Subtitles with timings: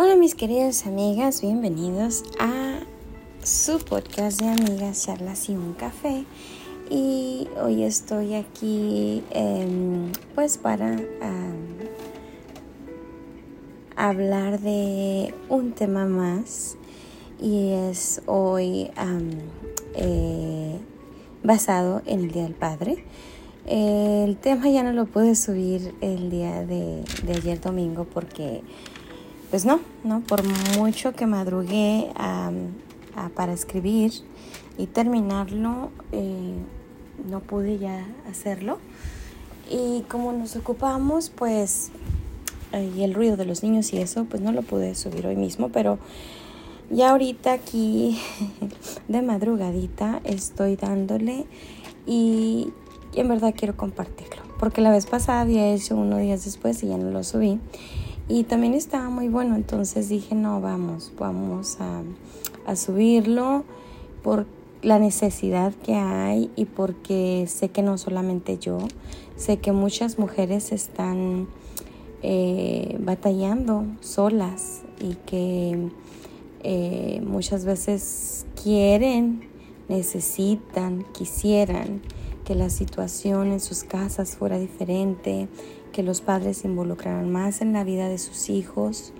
[0.00, 2.78] Hola mis queridas amigas, bienvenidos a
[3.42, 6.24] su podcast de amigas, charlas y un café.
[6.88, 10.96] Y hoy estoy aquí em, pues para
[13.96, 16.76] hablar de un tema más
[17.40, 18.92] y es hoy
[19.96, 20.78] eh,
[21.42, 23.04] basado en el Día del Padre.
[23.66, 28.62] el tema ya no lo pude subir el día de, de ayer domingo porque
[29.50, 30.42] pues no, no, por
[30.76, 32.10] mucho que madrugué
[33.34, 34.12] para escribir
[34.76, 36.54] y terminarlo, eh,
[37.28, 38.78] no pude ya hacerlo.
[39.70, 41.90] Y como nos ocupamos, pues,
[42.72, 45.36] eh, y el ruido de los niños y eso, pues no lo pude subir hoy
[45.36, 45.98] mismo, pero
[46.90, 48.18] ya ahorita aquí
[49.08, 51.46] de madrugadita estoy dándole
[52.06, 52.72] y,
[53.14, 56.96] en verdad quiero compartirlo, porque la vez pasada había hecho unos días después y ya
[56.96, 57.58] no lo subí.
[58.28, 62.02] Y también estaba muy bueno, entonces dije, no, vamos, vamos a,
[62.76, 63.64] subirlo
[64.22, 64.44] por
[64.82, 68.76] la necesidad que hay y porque sé que no solamente yo,
[69.36, 71.48] sé que muchas mujeres están
[72.22, 75.88] eh, batallando solas y que
[76.62, 79.48] eh, muchas veces quieren,
[79.88, 82.02] necesitan, quisieran
[82.44, 85.48] que la situación en sus casas fuera diferente,
[85.98, 89.12] que los padres se involucraran más en la vida de sus hijos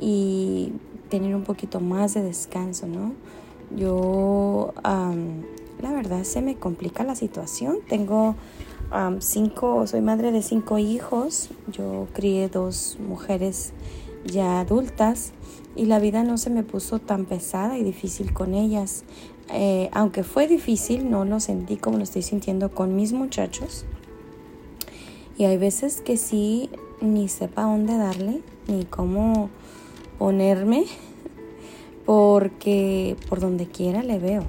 [0.00, 0.72] y
[1.08, 3.12] tener un poquito más de descanso, ¿no?
[3.76, 7.76] Yo, la verdad, se me complica la situación.
[7.88, 8.34] Tengo
[9.20, 11.50] cinco, soy madre de cinco hijos.
[11.70, 13.72] Yo crié dos mujeres
[14.24, 15.30] ya adultas
[15.76, 19.04] y la vida no se me puso tan pesada y difícil con ellas.
[19.52, 23.84] Eh, aunque fue difícil, no lo sentí como lo estoy sintiendo con mis muchachos.
[25.40, 26.68] Y hay veces que sí,
[27.00, 29.48] ni sepa dónde darle, ni cómo
[30.18, 30.84] ponerme,
[32.04, 34.42] porque por donde quiera le veo.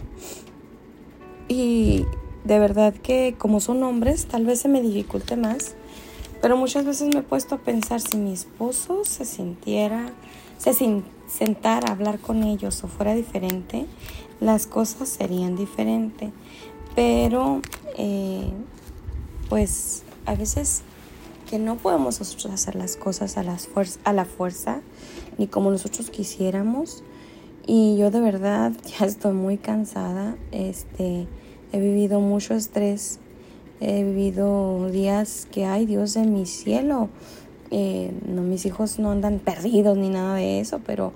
[1.47, 2.05] Y
[2.43, 5.75] de verdad que como son hombres, tal vez se me dificulte más,
[6.41, 10.11] pero muchas veces me he puesto a pensar si mi esposo se sintiera,
[10.57, 10.73] se
[11.25, 13.85] sentara a hablar con ellos o fuera diferente,
[14.41, 16.31] las cosas serían diferentes.
[16.95, 17.61] Pero,
[17.97, 18.51] eh,
[19.47, 20.83] pues a veces
[21.49, 24.81] que no podemos nosotros hacer las cosas a, la fuerza
[25.37, 27.03] ni como nosotros quisiéramos.
[27.67, 30.35] Y yo de verdad ya estoy muy cansada.
[30.51, 31.27] Este,
[31.71, 33.19] he vivido mucho estrés.
[33.79, 37.09] He vivido días que, ay Dios de mi cielo.
[37.71, 41.13] Eh, no, mis hijos no andan perdidos ni nada de eso, pero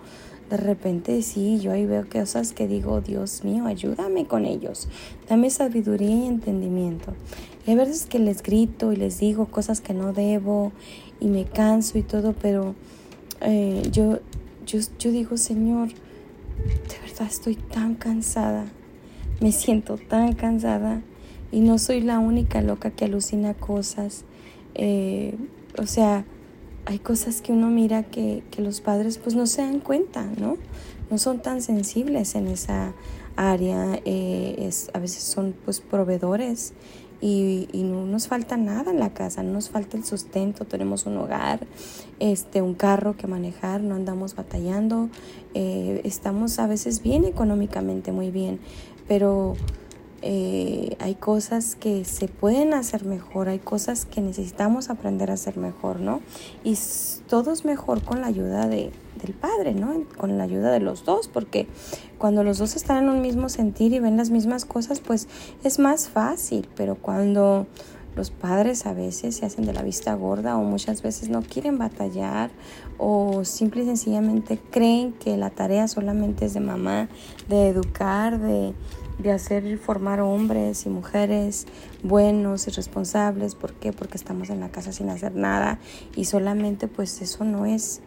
[0.50, 4.88] de repente sí, yo ahí veo cosas que digo, Dios mío, ayúdame con ellos,
[5.28, 7.14] dame sabiduría y entendimiento.
[7.66, 10.72] Y hay veces que les grito y les digo cosas que no debo
[11.20, 12.76] y me canso y todo, pero
[13.42, 14.20] eh, yo,
[14.66, 18.66] yo, yo digo, Señor, de verdad estoy tan cansada,
[19.42, 21.02] me siento tan cansada
[21.52, 24.26] y no soy la única loca que alucina cosas.
[24.76, 25.36] Eh,
[25.78, 26.26] o sea,
[26.86, 30.58] hay cosas que uno mira que, los padres pues no se dan cuenta, ¿no?
[31.10, 32.94] No son tan sensibles en esa
[33.36, 36.74] área, eh, es, a veces son pues proveedores
[37.22, 41.18] y, no nos falta nada en la casa, no nos falta el sustento, tenemos un
[41.18, 41.66] hogar,
[42.20, 45.10] este, un carro que manejar, no andamos batallando,
[45.54, 48.60] eh, estamos a veces bien económicamente, muy bien,
[49.08, 49.56] pero
[50.28, 55.56] eh, hay cosas que se pueden hacer mejor, hay cosas que necesitamos aprender a hacer
[55.56, 56.20] mejor, ¿no?
[56.64, 56.76] Y
[57.30, 58.92] todo es mejor con la ayuda de,
[59.22, 60.04] del padre, ¿no?
[60.18, 61.68] Con la ayuda de los dos, porque
[62.18, 65.28] cuando los dos están en un mismo sentir y ven las mismas cosas, pues
[65.64, 67.68] es más fácil, pero cuando
[68.16, 71.78] los padres a veces se hacen de la vista gorda o muchas veces no quieren
[71.78, 72.50] batallar
[72.98, 77.10] o simple y sencillamente creen que la tarea solamente es de mamá,
[77.48, 78.74] de educar, de
[79.18, 81.66] de hacer formar hombres y mujeres
[82.04, 83.56] buenos y responsables.
[83.56, 83.94] ¿Por qué?
[83.94, 85.80] Porque estamos en la casa sin hacer nada
[86.16, 88.02] y solamente pues eso no es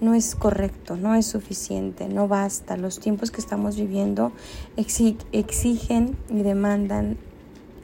[0.00, 2.78] no es correcto, no es suficiente, no basta.
[2.78, 4.32] Los tiempos que estamos viviendo
[4.76, 7.18] exigen y demandan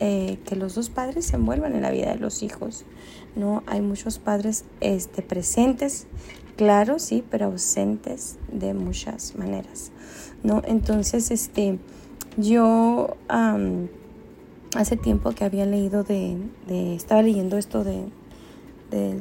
[0.01, 2.87] eh, que los dos padres se envuelvan en la vida de los hijos.
[3.35, 6.07] No hay muchos padres este, presentes,
[6.57, 9.93] claro, sí, pero ausentes de muchas maneras.
[10.43, 10.63] ¿no?
[10.67, 11.79] Entonces, este,
[12.37, 13.17] yo
[14.75, 16.37] hace tiempo que había leído de,
[16.95, 18.09] estaba leyendo esto de,
[18.91, 19.21] de,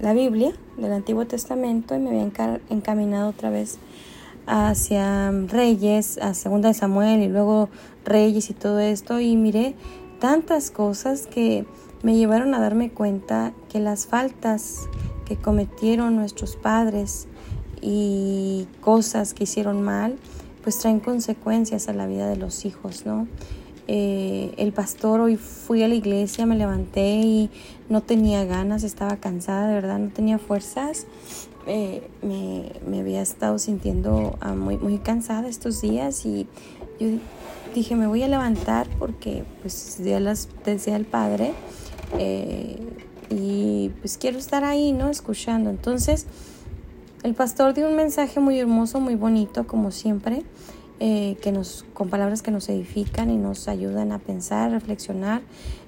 [0.00, 3.78] la Biblia, del Antiguo Testamento, y me había encaminado otra vez
[4.46, 7.68] hacia Reyes, a Segunda de Samuel y luego
[8.04, 9.74] Reyes y todo esto, y miré
[10.20, 11.66] tantas cosas que
[12.02, 14.88] me llevaron a darme cuenta que las faltas
[15.26, 17.26] que cometieron nuestros padres
[17.80, 20.16] y cosas que hicieron mal,
[20.68, 23.26] pues traen consecuencias a la vida de los hijos, ¿no?
[23.86, 27.50] Eh, el pastor, hoy fui a la iglesia, me levanté y
[27.88, 31.06] no tenía ganas, estaba cansada, de verdad, no tenía fuerzas.
[31.66, 36.46] Eh, me, me, había estado sintiendo ah, muy, muy cansada estos días y
[37.00, 37.18] yo
[37.74, 41.54] dije, me voy a levantar porque pues ya las decía el Padre
[42.18, 42.76] eh,
[43.30, 45.08] y pues quiero estar ahí, ¿no?
[45.08, 45.70] Escuchando.
[45.70, 46.26] Entonces,
[47.22, 50.42] el pastor dio un mensaje muy hermoso, muy bonito, como siempre.
[51.00, 55.42] Eh, que nos, con palabras que nos edifican y nos ayudan a pensar, reflexionar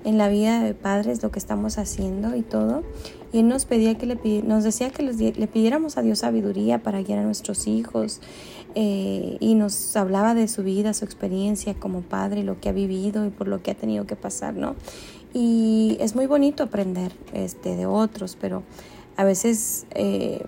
[0.05, 2.85] en la vida de padres, lo que estamos haciendo y todo.
[3.33, 7.03] Y él nos pedía que le nos decía que le pidiéramos a Dios sabiduría para
[7.03, 8.21] guiar a nuestros hijos
[8.77, 13.27] eh, y nos hablaba de su vida, su experiencia como padre, lo que ha vivido
[13.27, 14.77] y por lo que ha tenido que pasar, ¿no?
[15.35, 18.63] Y es muy bonito aprender este, de otros, pero
[19.17, 20.45] a veces eh,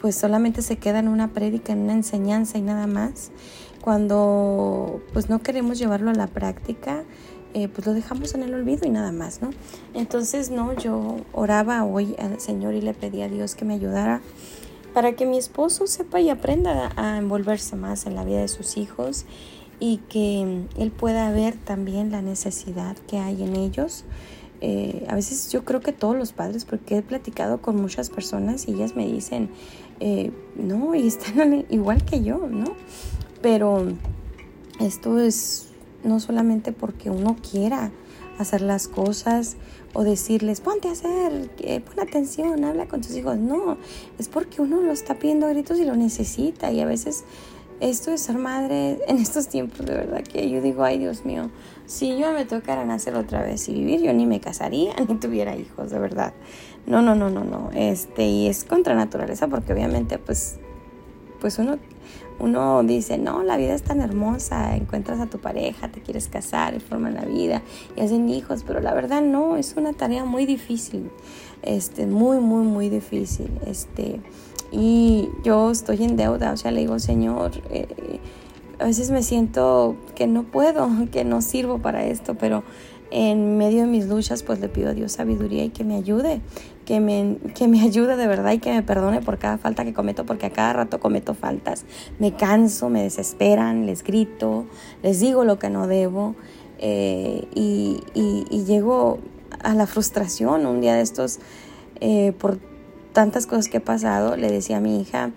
[0.00, 3.30] pues solamente se queda en una prédica, en una enseñanza y nada más
[3.80, 7.04] cuando pues no queremos llevarlo a la práctica,
[7.54, 9.50] eh, pues lo dejamos en el olvido y nada más, ¿no?
[9.94, 14.20] Entonces, no, yo oraba hoy al Señor y le pedí a Dios que me ayudara
[14.94, 18.76] para que mi esposo sepa y aprenda a envolverse más en la vida de sus
[18.76, 19.24] hijos
[19.78, 24.04] y que él pueda ver también la necesidad que hay en ellos.
[24.60, 28.68] Eh, a veces yo creo que todos los padres, porque he platicado con muchas personas
[28.68, 29.48] y ellas me dicen,
[30.00, 32.72] eh, no, y están igual que yo, ¿no?
[33.42, 33.86] Pero
[34.80, 35.68] esto es
[36.02, 37.90] no solamente porque uno quiera
[38.38, 39.56] hacer las cosas
[39.92, 41.50] o decirles, ponte a hacer,
[41.84, 43.36] pon atención, habla con tus hijos.
[43.36, 43.76] No,
[44.18, 46.72] es porque uno lo está pidiendo a gritos y lo necesita.
[46.72, 47.24] Y a veces
[47.80, 51.50] esto de ser madre en estos tiempos, de verdad que yo digo, ay Dios mío,
[51.86, 55.56] si yo me tocara nacer otra vez y vivir, yo ni me casaría ni tuviera
[55.56, 56.32] hijos, de verdad.
[56.86, 57.70] No, no, no, no, no.
[57.74, 60.58] Este, y es contra naturaleza porque obviamente pues,
[61.40, 61.78] pues uno
[62.40, 66.74] uno dice, no, la vida es tan hermosa, encuentras a tu pareja, te quieres casar
[66.74, 67.62] y forman la vida
[67.96, 71.10] y hacen hijos, pero la verdad no, es una tarea muy difícil,
[71.62, 74.20] este, muy, muy, muy difícil, este,
[74.72, 78.20] y yo estoy en deuda, o sea, le digo, Señor, eh,
[78.78, 82.62] a veces me siento que no puedo, que no sirvo para esto, pero
[83.10, 86.40] en medio de mis luchas, pues le pido a Dios sabiduría y que me ayude,
[86.84, 89.92] que me, que me ayude de verdad y que me perdone por cada falta que
[89.92, 91.84] cometo, porque a cada rato cometo faltas.
[92.18, 94.66] Me canso, me desesperan, les grito,
[95.02, 96.36] les digo lo que no debo
[96.78, 99.18] eh, y, y, llego
[99.62, 100.66] a la frustración.
[100.66, 101.40] Un día de estos,
[102.00, 102.58] eh, por
[103.12, 105.32] tantas cosas que he pasado, le decía a mi hija,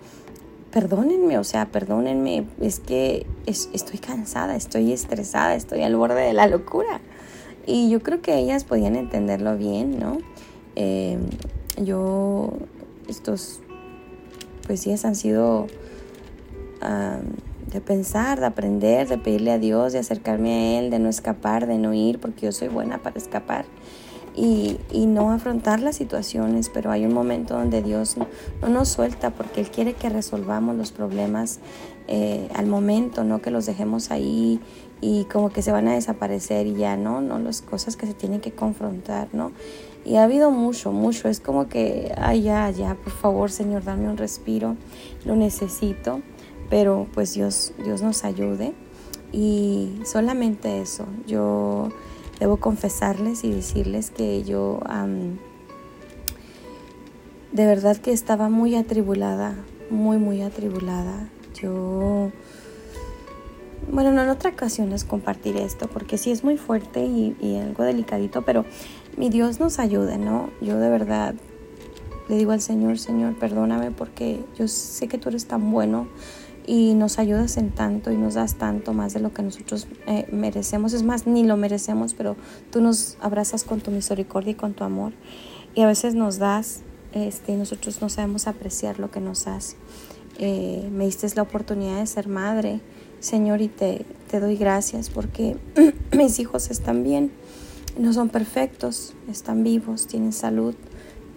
[0.70, 6.46] perdónenme, o sea, perdónenme, es que estoy cansada, estoy estresada, estoy al borde de la
[6.46, 7.00] locura.
[7.66, 10.18] Y yo creo que ellas podían entenderlo bien, ¿no?
[10.76, 11.18] Eh,
[11.82, 12.52] yo,
[13.08, 13.60] estos
[14.68, 15.66] días han sido
[17.72, 21.66] de pensar, de aprender, de pedirle a Dios, de acercarme a Él, de no escapar,
[21.66, 23.64] de no ir, porque yo soy buena para escapar.
[24.36, 28.26] Y, y, no afrontar las situaciones, pero hay un momento donde Dios no,
[28.62, 31.60] no nos suelta porque Él quiere que resolvamos los problemas
[32.06, 34.60] eh, al momento, no que los dejemos ahí
[35.06, 37.20] y como que se van a desaparecer y ya, ¿no?
[37.20, 39.52] No las cosas que se tienen que confrontar, ¿no?
[40.02, 41.28] Y ha habido mucho, mucho.
[41.28, 44.76] Es como que, ay, ya, ya, por favor, Señor, dame un respiro.
[45.26, 46.22] Lo necesito.
[46.70, 48.72] Pero pues Dios, Dios nos ayude.
[49.30, 51.04] Y solamente eso.
[51.26, 51.90] Yo
[52.40, 54.80] debo confesarles y decirles que yo
[57.52, 59.54] de verdad que estaba muy atribulada,
[59.90, 61.28] muy, muy atribulada.
[61.52, 62.32] Yo
[63.94, 67.84] bueno, no, en otra ocasión les compartiré esto porque sí es muy fuerte y, algo
[67.84, 68.64] delicadito, pero
[69.16, 70.50] mi Dios nos ayude, ¿no?
[70.60, 71.34] Yo de verdad
[72.28, 76.08] le digo al Señor, Señor, perdóname porque yo sé que tú eres tan bueno
[76.66, 80.26] y nos ayudas en tanto y nos das tanto más de lo que nosotros eh,
[80.32, 80.92] merecemos.
[80.92, 82.36] Es más, ni lo merecemos, pero
[82.72, 85.12] tú nos abrazas con tu misericordia y con tu amor.
[85.76, 86.80] Y a veces nos das,
[87.12, 89.76] este, y nosotros no sabemos apreciar lo que nos das.
[90.38, 92.80] Eh, me diste la oportunidad de ser madre
[93.24, 95.56] Señor, y te, te doy gracias porque
[96.14, 97.32] mis hijos están bien,
[97.96, 100.74] no son perfectos, están vivos, tienen salud.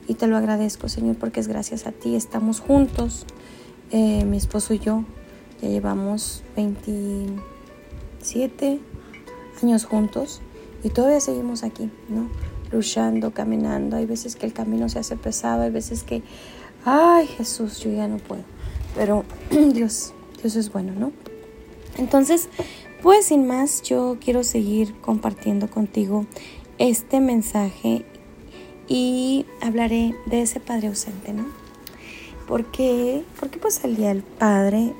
[0.05, 2.17] Y te lo agradezco, Señor, porque es gracias a ti.
[2.17, 3.25] Estamos juntos,
[3.91, 5.05] eh, mi esposo y yo.
[5.61, 8.81] Ya llevamos 27
[9.63, 10.41] años juntos
[10.83, 12.29] y todavía seguimos aquí, ¿no?
[12.69, 13.95] Luchando, caminando.
[13.95, 16.21] Hay veces que el camino se hace pesado, hay veces que,
[16.83, 18.43] ay Jesús, yo ya no puedo.
[18.93, 19.23] Pero
[19.71, 21.13] Dios, Dios es bueno, ¿no?
[21.97, 22.49] Entonces,
[23.01, 26.25] pues sin más, yo quiero seguir compartiendo contigo
[26.77, 28.05] este mensaje
[28.87, 31.45] y hablaré de ese padre ausente, ¿no?
[32.47, 34.93] porque, porque pues el Día del Padre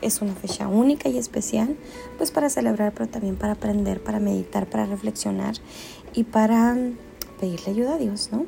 [0.00, 1.76] es una fecha única y especial,
[2.16, 5.54] pues para celebrar, pero también para aprender, para meditar, para reflexionar
[6.14, 6.76] y para
[7.38, 8.46] pedirle ayuda a Dios, ¿no?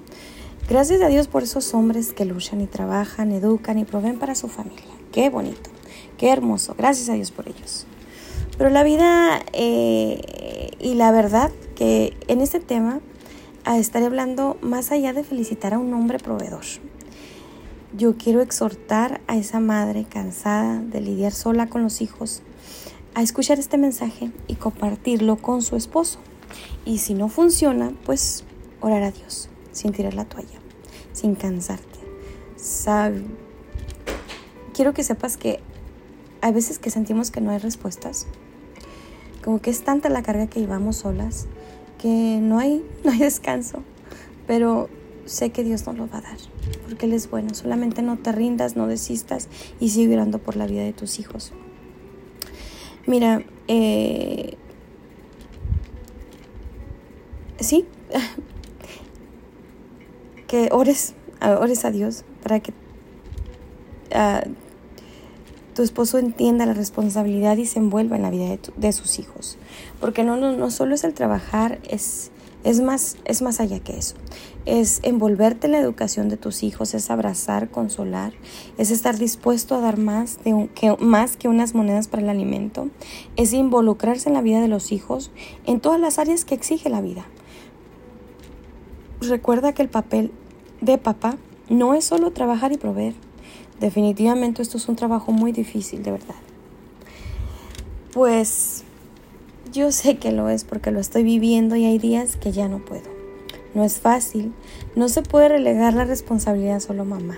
[0.68, 4.48] Gracias a Dios por esos hombres que luchan y trabajan, educan y proveen para su
[4.48, 4.82] familia.
[5.12, 5.70] Qué bonito,
[6.16, 6.74] qué hermoso.
[6.76, 7.86] Gracias a Dios por ellos.
[8.58, 13.00] Pero la vida eh, y la verdad que en este tema
[13.74, 16.64] estaré hablando más allá de felicitar a un hombre proveedor.
[17.96, 22.42] Yo quiero exhortar a esa madre cansada de lidiar sola con los hijos
[23.14, 26.18] a escuchar este mensaje y compartirlo con su esposo.
[26.84, 28.44] Y si no funciona, pues
[28.80, 30.58] orar a Dios sin tirar la toalla,
[31.12, 31.86] sin cansarte.
[34.74, 35.60] Quiero que sepas que
[36.42, 38.26] hay veces que sentimos que no hay respuestas,
[39.46, 41.46] como que es tanta la carga que llevamos solas
[42.02, 43.84] que no hay, no hay descanso,
[44.48, 44.88] pero
[45.24, 46.36] sé que Dios nos lo va a dar,
[46.84, 47.54] porque Él es bueno.
[47.54, 49.48] Solamente no te rindas, no desistas
[49.78, 51.52] y sigue orando por la vida de tus hijos.
[53.06, 54.56] Mira, eh,
[57.60, 57.86] sí,
[60.48, 62.72] que ores, ores a Dios para que
[64.12, 64.42] ah,
[65.76, 69.58] tu esposo entienda la responsabilidad y se envuelva en la vida de, sus hijos.
[70.00, 72.30] Porque no, no, no, solo es el trabajar, es,
[72.64, 74.16] es, más, es más allá que eso.
[74.64, 78.32] Es envolverte en la educación de tus hijos, es abrazar, consolar,
[78.78, 82.88] es estar dispuesto a dar más, de que, más que unas monedas para el alimento,
[83.36, 85.30] es involucrarse en la vida de los hijos
[85.66, 87.26] en todas las áreas que exige la vida
[89.20, 90.30] recuerda que el papel
[90.80, 91.36] de papá
[91.68, 93.14] no es solo trabajar y proveer.
[93.80, 96.34] Definitivamente esto es un trabajo muy difícil, de verdad.
[98.12, 98.84] Pues
[99.72, 102.78] yo sé que lo es porque lo estoy viviendo y hay días que ya no
[102.78, 103.16] puedo.
[103.74, 104.54] No es fácil,
[104.94, 107.36] no se puede relegar la responsabilidad solo mamá,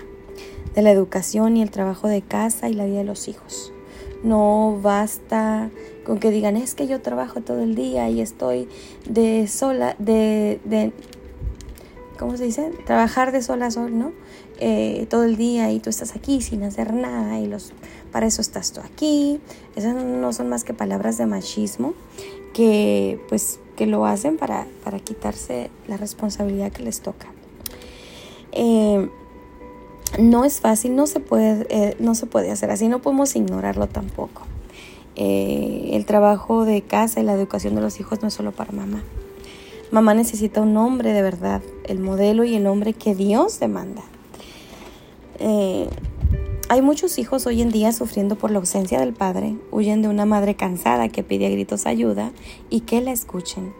[0.73, 3.73] de la educación y el trabajo de casa y la vida de los hijos.
[4.23, 5.69] No basta
[6.05, 8.69] con que digan, es que yo trabajo todo el día y estoy
[9.09, 10.93] de sola, de, de
[12.17, 12.71] ¿cómo se dice?
[12.85, 14.13] Trabajar de sol a sol, ¿no?
[14.61, 17.71] Eh, todo el día y tú estás aquí sin hacer nada y los,
[18.11, 19.39] para eso estás tú aquí.
[19.77, 21.93] Esas no son más que palabras de machismo
[22.53, 27.27] que pues que lo hacen para, para quitarse la responsabilidad que les toca.
[28.51, 29.09] Eh,
[30.19, 33.87] no es fácil, no se puede, eh, no se puede hacer así, no podemos ignorarlo
[33.87, 34.41] tampoco.
[35.15, 39.03] el trabajo de casa y la educación de los hijos no es solo para mamá.
[39.91, 44.03] Mamá necesita un hombre de verdad, el modelo y el hombre que Dios demanda.
[45.39, 45.89] Eh,
[46.67, 50.25] hay muchos hijos hoy en día sufriendo por la ausencia del padre, huyen de una
[50.25, 52.31] madre cansada que pide a gritos ayuda
[52.69, 53.73] y que la escuchen.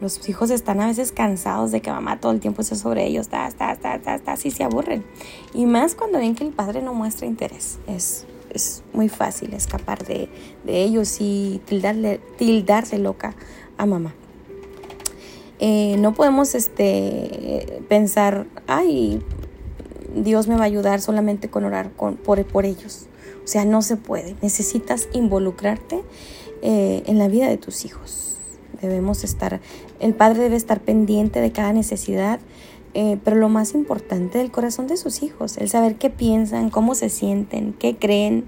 [0.00, 3.28] Los hijos están a veces cansados de que mamá todo el tiempo esté sobre ellos,
[3.28, 5.04] ta, ta, ta, ta, ta, así se aburren.
[5.54, 7.78] Y más cuando ven que el padre no muestra interés.
[7.86, 10.28] Es, es muy fácil escapar de,
[10.64, 13.34] de ellos y tildarle, tildarse loca
[13.76, 14.14] a mamá.
[15.58, 19.22] Eh, no podemos este, pensar, ay,
[20.14, 23.06] Dios me va a ayudar solamente con orar por, ellos.
[23.44, 24.36] O sea, no se puede.
[24.42, 26.02] Necesitas involucrarte
[26.62, 28.38] eh, en la vida de tus hijos.
[28.80, 29.60] Debemos estar,
[29.98, 32.40] el padre debe estar pendiente de cada necesidad,
[32.94, 36.94] eh, pero lo más importante del corazón de sus hijos, el saber qué piensan, cómo
[36.94, 38.46] se sienten, qué creen,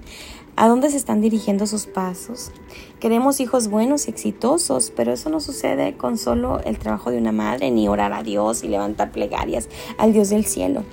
[0.55, 2.51] a dónde se están dirigiendo sus pasos.
[2.99, 7.31] Queremos hijos buenos y exitosos, pero eso no sucede con solo el trabajo de una
[7.31, 10.83] madre, ni orar a Dios y levantar plegarias al Dios del cielo.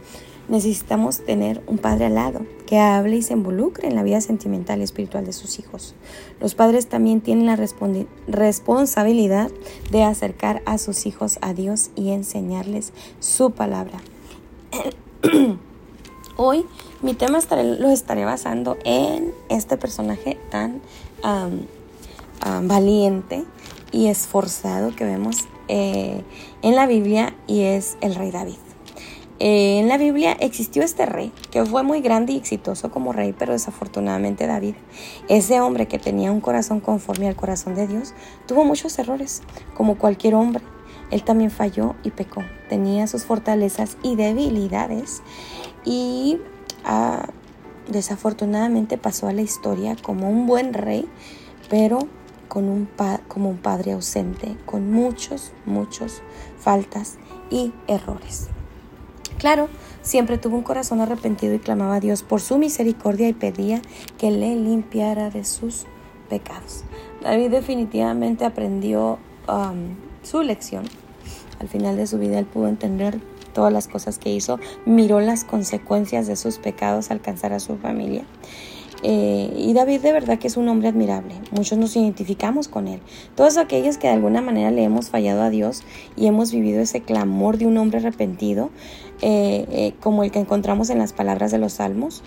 [0.50, 4.80] Necesitamos tener un padre al lado que hable y se involucre en la vida sentimental
[4.80, 5.94] y espiritual de sus hijos.
[6.40, 7.56] Los padres también tienen la
[8.26, 9.48] responsabilidad
[9.92, 14.00] de acercar a sus hijos a Dios y enseñarles su palabra.
[16.36, 16.66] Hoy
[17.00, 17.38] mi tema
[17.78, 20.80] lo estaré basando en este personaje tan
[22.64, 23.44] valiente
[23.92, 26.24] y esforzado que vemos eh,
[26.62, 28.69] en la Biblia y es el rey David.
[29.42, 33.34] Eh, en la Biblia existió este rey que fue muy grande y exitoso como rey,
[33.36, 34.74] pero desafortunadamente David,
[35.30, 38.12] ese hombre que tenía un corazón conforme al corazón de Dios,
[38.46, 39.42] tuvo muchos errores,
[39.74, 40.62] como cualquier hombre.
[41.10, 45.22] Él también falló y pecó, tenía sus fortalezas y debilidades
[45.86, 46.38] y
[46.84, 47.30] ah,
[47.88, 51.08] desafortunadamente pasó a la historia como un buen rey,
[51.70, 52.00] pero
[52.48, 52.90] con un
[53.26, 56.20] como un padre ausente, con muchos, muchos
[56.58, 57.16] faltas
[57.48, 58.50] y errores.
[59.40, 59.70] Claro,
[60.02, 63.80] siempre tuvo un corazón arrepentido y clamaba a Dios por su misericordia y pedía
[64.18, 65.86] que le limpiara de sus
[66.28, 66.84] pecados.
[67.22, 69.18] David definitivamente aprendió
[69.48, 70.84] um, su lección.
[71.58, 73.18] Al final de su vida él pudo entender
[73.54, 78.24] todas las cosas que hizo, miró las consecuencias de sus pecados alcanzar a su familia.
[79.02, 81.34] Eh, y David de verdad que es un hombre admirable.
[81.52, 83.00] Muchos nos identificamos con él.
[83.34, 85.82] Todos aquellos que de alguna manera le hemos fallado a Dios
[86.16, 88.70] y hemos vivido ese clamor de un hombre arrepentido,
[89.22, 92.22] eh, eh, como el que encontramos en las palabras de los salmos,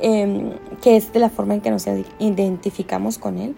[0.00, 1.86] em, que es de la forma en que nos
[2.18, 3.54] identificamos con él,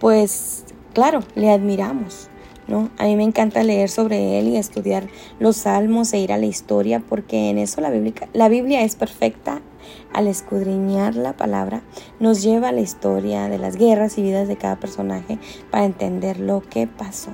[0.00, 2.28] pues claro, le admiramos.
[2.68, 2.88] ¿No?
[2.98, 5.08] A mí me encanta leer sobre él y estudiar
[5.40, 8.94] los salmos e ir a la historia porque en eso la Biblia, la Biblia es
[8.94, 9.60] perfecta
[10.12, 11.82] al escudriñar la palabra,
[12.18, 15.38] nos lleva a la historia de las guerras y vidas de cada personaje
[15.70, 17.30] para entender lo que pasó.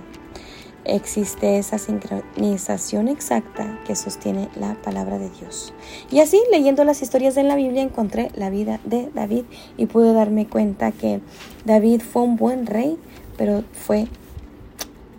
[0.89, 5.75] Existe esa sincronización exacta que sostiene la palabra de Dios.
[6.13, 9.45] Y así, leyendo las historias de la Biblia, encontré la vida de David
[9.77, 11.21] y pude darme cuenta que
[11.65, 12.99] David fue un buen rey,
[13.37, 14.07] pero fue...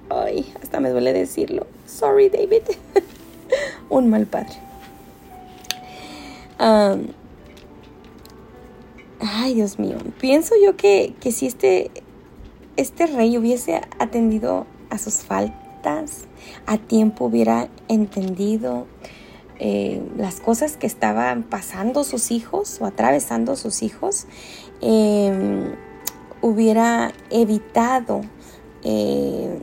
[0.10, 1.68] Ay, hasta me duele decirlo.
[1.86, 2.64] Sorry, David.
[3.90, 4.56] un mal padre.
[9.30, 9.98] Ay, Dios mío.
[10.22, 11.92] Pienso yo que, si este,
[12.78, 16.22] este rey hubiese atendido a sus faltas,
[16.66, 18.88] a tiempo hubiera entendido
[19.60, 24.28] eh, las cosas que estaban pasando sus hijos o atravesando sus hijos,
[24.80, 25.76] em,
[26.42, 28.22] hubiera evitado
[28.84, 29.60] eh,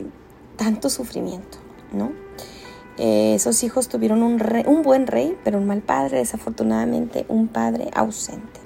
[0.57, 1.57] tanto sufrimiento,
[1.91, 2.13] ¿no?
[2.99, 7.89] Eh, esos hijos tuvieron un, un buen rey, pero un mal padre, desafortunadamente un padre
[7.95, 8.64] ausente.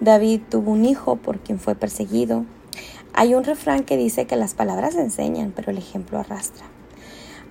[0.00, 2.44] David tuvo un hijo por quien fue perseguido.
[3.12, 6.64] Hay un refrán que dice que las palabras enseñan, pero el ejemplo arrastra.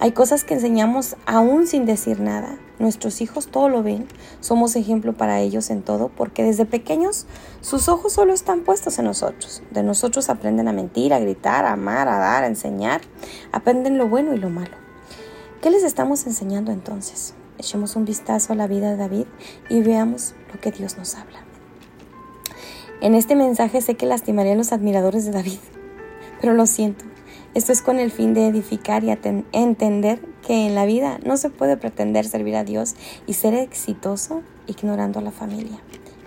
[0.01, 2.57] Hay cosas que enseñamos aún sin decir nada.
[2.79, 4.07] Nuestros hijos todo lo ven.
[4.39, 7.25] Somos ejemplo para ellos en todo porque desde pequeños
[7.59, 9.61] sus ojos solo están puestos en nosotros.
[9.71, 13.01] De nosotros aprenden a mentir, a gritar, a amar, a dar, a enseñar.
[13.51, 14.77] Aprenden lo bueno y lo malo.
[15.61, 17.33] ¿Qué les estamos enseñando entonces?
[17.57, 19.25] Echemos un vistazo a la vida de David
[19.69, 21.48] y veamos lo que Dios nos habla.
[23.01, 25.59] En este mensaje sé que lastimaré a los admiradores de David,
[26.41, 27.05] pero lo siento.
[27.53, 29.17] Esto es con el fin de edificar y
[29.53, 34.41] entender que en la vida no se puede pretender servir a Dios y ser exitoso
[34.67, 35.79] ignorando a la familia,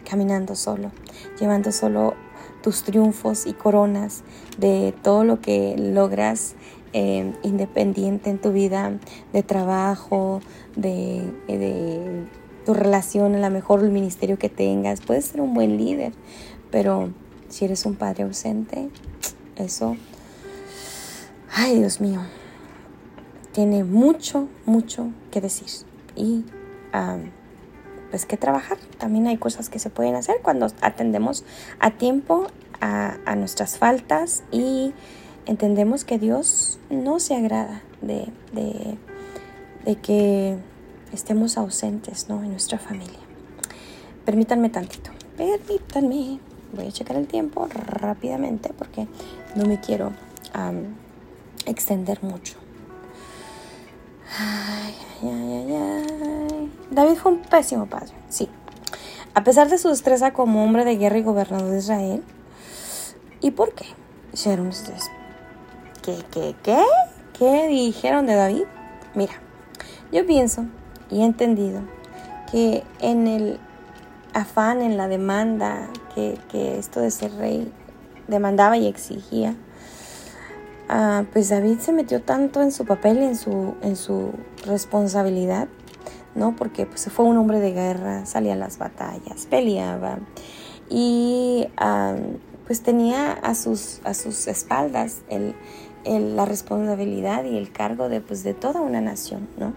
[0.08, 0.92] caminando solo,
[1.38, 2.14] llevando solo
[2.62, 4.22] tus triunfos y coronas
[4.56, 6.54] de todo lo que logras
[6.94, 8.98] eh, independiente en tu vida
[9.34, 10.40] de trabajo,
[10.74, 12.26] de, de
[12.64, 15.00] tu relación, a lo mejor el ministerio que tengas.
[15.00, 16.12] Puedes ser un buen líder,
[16.72, 17.10] pero
[17.48, 18.88] si eres un padre ausente,
[19.54, 19.96] eso,
[21.54, 22.22] ay Dios mío,
[23.52, 25.68] tiene mucho, mucho que decir.
[26.16, 26.44] Y
[28.10, 28.78] pues que trabajar.
[28.98, 31.44] También hay cosas que se pueden hacer cuando atendemos
[31.78, 32.48] a tiempo
[32.80, 34.92] a, nuestras faltas y
[35.46, 40.58] entendemos que Dios no se agrada de, de, que
[41.12, 42.42] estemos ausentes ¿no?
[42.42, 43.20] en nuestra familia.
[44.24, 45.10] Permítanme tantito.
[45.36, 46.40] Permítanme
[46.72, 49.06] voy a checar el tiempo rápidamente porque
[49.54, 50.12] no me quiero
[51.66, 52.56] extender mucho.
[56.90, 58.48] David fue un pésimo padre, sí.
[59.34, 62.22] A pesar de su destreza como hombre de guerra y gobernador de Israel.
[63.40, 63.86] ¿Y por qué?
[64.32, 65.10] Ustedes.
[66.02, 66.82] ¿Qué, qué, qué?
[67.38, 68.64] ¿Qué dijeron de David?
[69.14, 69.34] Mira,
[70.10, 70.66] yo pienso
[71.10, 71.82] y he entendido
[72.50, 73.60] que en el
[74.34, 76.38] afán, en la demanda que,
[76.78, 77.72] esto de ser rey
[78.28, 79.54] demandaba y exigía,
[80.88, 84.30] ah, pues David se metió tanto en su papel y en su, en su
[84.64, 85.68] responsabilidad,
[86.34, 86.56] ¿no?
[86.56, 90.18] Porque pues, fue un hombre de guerra, salía a las batallas, peleaba
[90.88, 92.16] y ah,
[92.66, 95.54] pues tenía a sus, a sus espaldas el,
[96.36, 99.72] la responsabilidad y el cargo de, pues, de toda una nación, ¿no?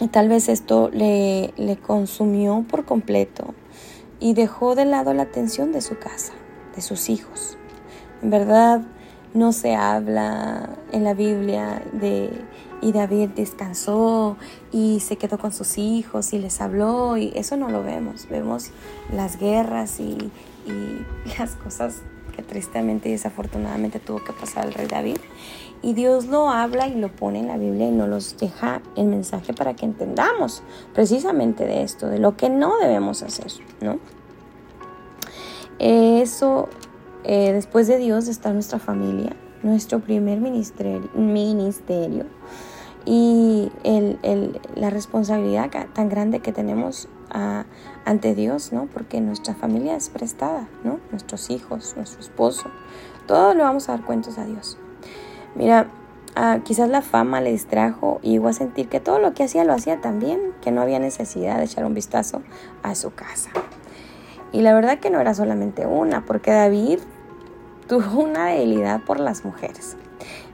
[0.00, 3.54] Y tal vez esto le, le consumió por completo
[4.20, 6.32] y dejó de lado la atención de su casa,
[6.74, 7.56] de sus hijos.
[8.22, 8.82] En verdad,
[9.34, 12.30] no se habla en la Biblia de
[12.84, 14.36] y David descansó
[14.70, 18.28] y se quedó con sus hijos y les habló y eso no lo vemos.
[18.28, 18.72] Vemos
[19.10, 20.18] las guerras y,
[20.66, 21.06] y
[21.38, 22.02] las cosas
[22.36, 25.16] que tristemente y desafortunadamente tuvo que pasar el rey David.
[25.84, 29.04] Y Dios lo habla y lo pone en la Biblia y nos los deja el
[29.04, 30.62] mensaje para que entendamos
[30.94, 33.98] precisamente de esto, de lo que no debemos hacer, ¿no?
[35.78, 36.70] Eso,
[37.24, 42.24] eh, después de Dios está nuestra familia, nuestro primer ministerio,
[43.04, 43.70] y
[44.76, 47.66] la responsabilidad tan grande que tenemos ah,
[48.06, 48.86] ante Dios, ¿no?
[48.86, 51.00] Porque nuestra familia es prestada, ¿no?
[51.10, 52.70] Nuestros hijos, nuestro esposo,
[53.26, 54.78] todo lo vamos a dar cuentos a Dios.
[55.54, 55.88] Mira,
[56.34, 59.64] ah, quizás la fama le distrajo y llegó a sentir que todo lo que hacía
[59.64, 62.42] lo hacía tan bien que no había necesidad de echar un vistazo
[62.82, 63.50] a su casa.
[64.52, 67.00] Y la verdad que no era solamente una, porque David
[67.88, 69.96] tuvo una debilidad por las mujeres.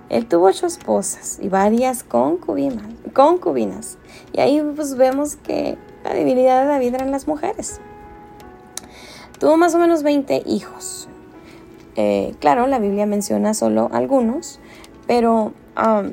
[0.08, 3.96] Él tuvo ocho esposas y varias concubinas, concubinas.
[4.32, 7.80] Y ahí pues vemos que la debilidad de David eran las mujeres.
[9.38, 11.08] Tuvo más o menos 20 hijos.
[11.96, 14.60] Eh, claro, la Biblia menciona solo algunos,
[15.10, 16.12] pero um,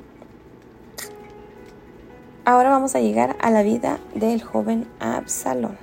[2.45, 5.77] ahora vamos a llegar a la vida del joven Absalón.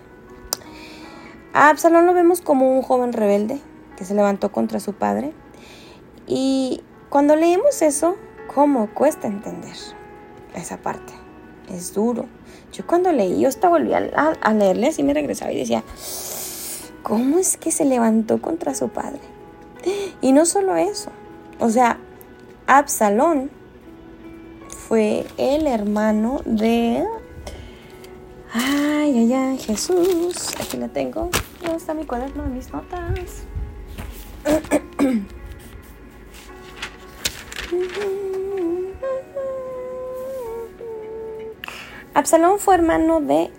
[1.53, 3.61] A Absalón lo vemos como un joven rebelde
[3.96, 5.33] que se levantó contra su padre.
[6.27, 8.16] Y cuando leemos eso,
[8.53, 9.77] ¿cómo cuesta entender
[10.57, 11.12] esa parte?
[11.68, 12.24] Es duro.
[12.72, 14.09] Yo cuando leí, hasta volví a,
[14.40, 15.85] a leerle así me regresaba y decía,
[17.05, 19.20] ¿Cómo es que se levantó contra su padre?
[20.20, 21.12] Y no solo eso,
[21.61, 22.00] o sea,
[22.66, 23.50] Absalón
[24.88, 27.05] fue el hermano de...
[28.53, 30.55] Ay, ay, ay, Jesús.
[30.61, 31.31] Aquí la tengo.
[31.61, 33.44] ¿Dónde está mi cuaderno de mis notas?
[42.14, 43.50] Absalón fue hermano de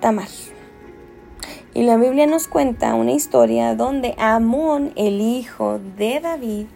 [0.00, 0.28] Tamar.
[1.72, 6.66] Y la Biblia nos cuenta una historia donde Amón, el hijo de David,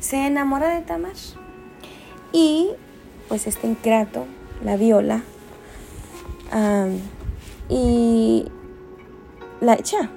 [0.00, 1.12] se enamora de Tamar.
[2.32, 2.70] Y
[3.28, 4.26] pues este incrato
[4.64, 5.22] la viola
[7.68, 8.46] y
[9.60, 10.10] la echa,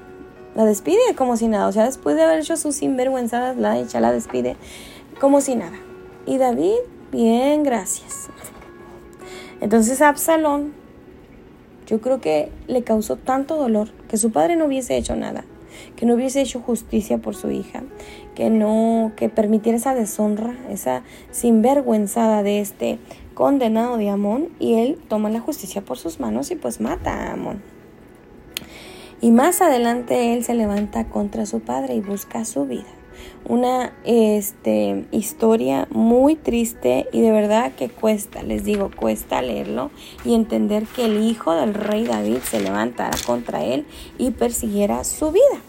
[0.56, 1.68] la despide como si nada.
[1.68, 4.56] O sea, después de haber hecho sus sinvergüenzadas, la echa, la despide
[5.20, 5.78] como si nada.
[6.26, 6.78] Y David,
[7.12, 8.30] bien, gracias.
[9.62, 10.74] Entonces Absalón
[11.86, 15.44] yo creo que le causó tanto dolor que su padre no hubiese hecho nada,
[15.96, 17.84] que no hubiese hecho justicia por su hija,
[18.36, 23.00] que no, que permitiera esa deshonra, esa sinvergüenzada de este
[23.34, 27.34] condenado de Amón y él toma la justicia por sus manos y pues mata a
[27.34, 27.62] Amón.
[29.22, 33.03] Y más adelante él se levanta contra su padre y busca su vida
[33.46, 39.92] una este, historia muy triste y de verdad que cuesta, les digo, cuesta leerlo
[40.24, 43.86] y entender que el hijo del rey David se levantara contra él
[44.18, 45.62] y persiguiera su vida.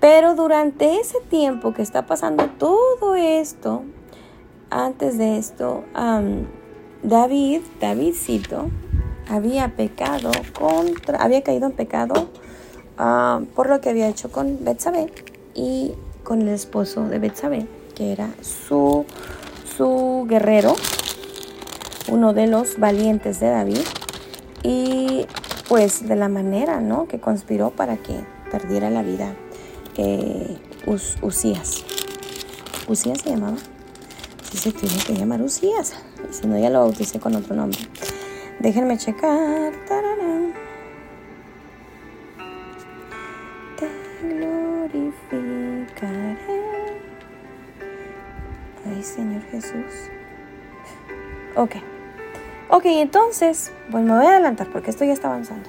[0.00, 3.82] Pero durante ese tiempo que está pasando todo esto,
[4.70, 5.84] antes de esto,
[7.02, 8.70] David, Davidcito,
[9.28, 12.28] había pecado contra, había caído en pecado
[12.98, 15.12] ah, por lo que había hecho con Betsabé
[15.54, 19.04] y con el esposo de Betsabé, que era su,
[19.76, 20.74] su guerrero,
[22.08, 23.82] uno de los valientes de David,
[24.62, 25.26] y
[25.68, 27.08] pues de la manera ¿no?
[27.08, 29.34] que conspiró para que perdiera la vida
[29.96, 30.56] eh,
[31.22, 31.84] Usías.
[32.88, 33.56] ¿Usías se llamaba?
[34.50, 35.94] Sí, se tiene que llamar Usías.
[36.30, 37.80] Si no, ya lo bauticé con otro nombre.
[38.60, 39.72] Déjenme checar.
[48.86, 50.10] Ay, Señor Jesús.
[51.56, 51.76] Ok.
[52.68, 55.68] Ok, entonces, pues me voy a adelantar porque esto ya está avanzando.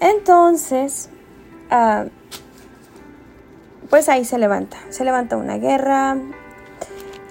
[0.00, 1.08] Entonces,
[1.70, 2.06] ah,
[3.88, 4.78] pues ahí se levanta.
[4.90, 6.16] Se levanta una guerra.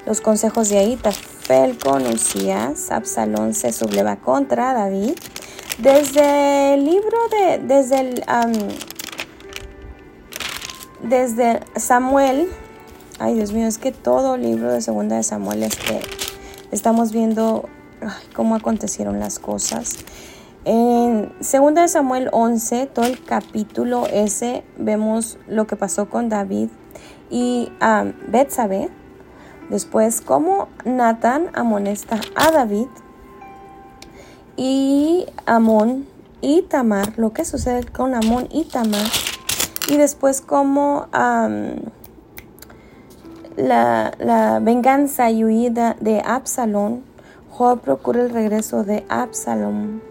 [0.05, 5.13] Los consejos de ahí, Tafel con Usías, Absalón se subleva contra David.
[5.77, 8.23] Desde el libro de, desde el,
[11.09, 12.47] desde Samuel,
[13.17, 15.99] ay Dios mío, es que todo libro de Segunda de Samuel es que
[16.71, 17.67] estamos viendo
[18.35, 19.97] cómo acontecieron las cosas.
[20.65, 26.69] En Segunda de Samuel 11, todo el capítulo ese, vemos lo que pasó con David
[27.29, 28.89] y um, Betsabé.
[29.69, 32.87] Después, cómo Natán amonesta a David
[34.57, 36.07] y Amón
[36.41, 39.07] y Tamar, lo que sucede con Amón y Tamar
[39.89, 41.07] y después como
[43.57, 47.03] la, venganza y huida de Absalón,
[47.49, 50.01] Joab procura el regreso de Absalón.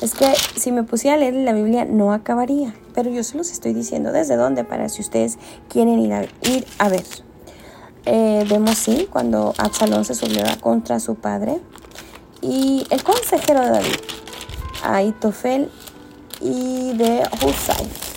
[0.00, 3.50] Es que si me pusiera a leer la Biblia no acabaría, pero yo se los
[3.50, 5.36] estoy diciendo desde dónde para si ustedes
[5.68, 7.04] quieren ir a, ir a ver.
[8.04, 11.60] Eh, vemos sí cuando Absalón se subleva contra su padre
[12.40, 13.96] y el consejero de David,
[14.84, 15.68] Aitofel
[16.40, 18.07] y de Husay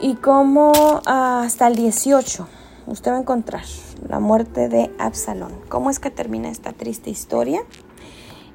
[0.00, 0.72] y como
[1.06, 2.46] ah, hasta el 18
[2.86, 3.64] usted va a encontrar
[4.08, 5.52] la muerte de Absalón.
[5.68, 7.62] ¿Cómo es que termina esta triste historia?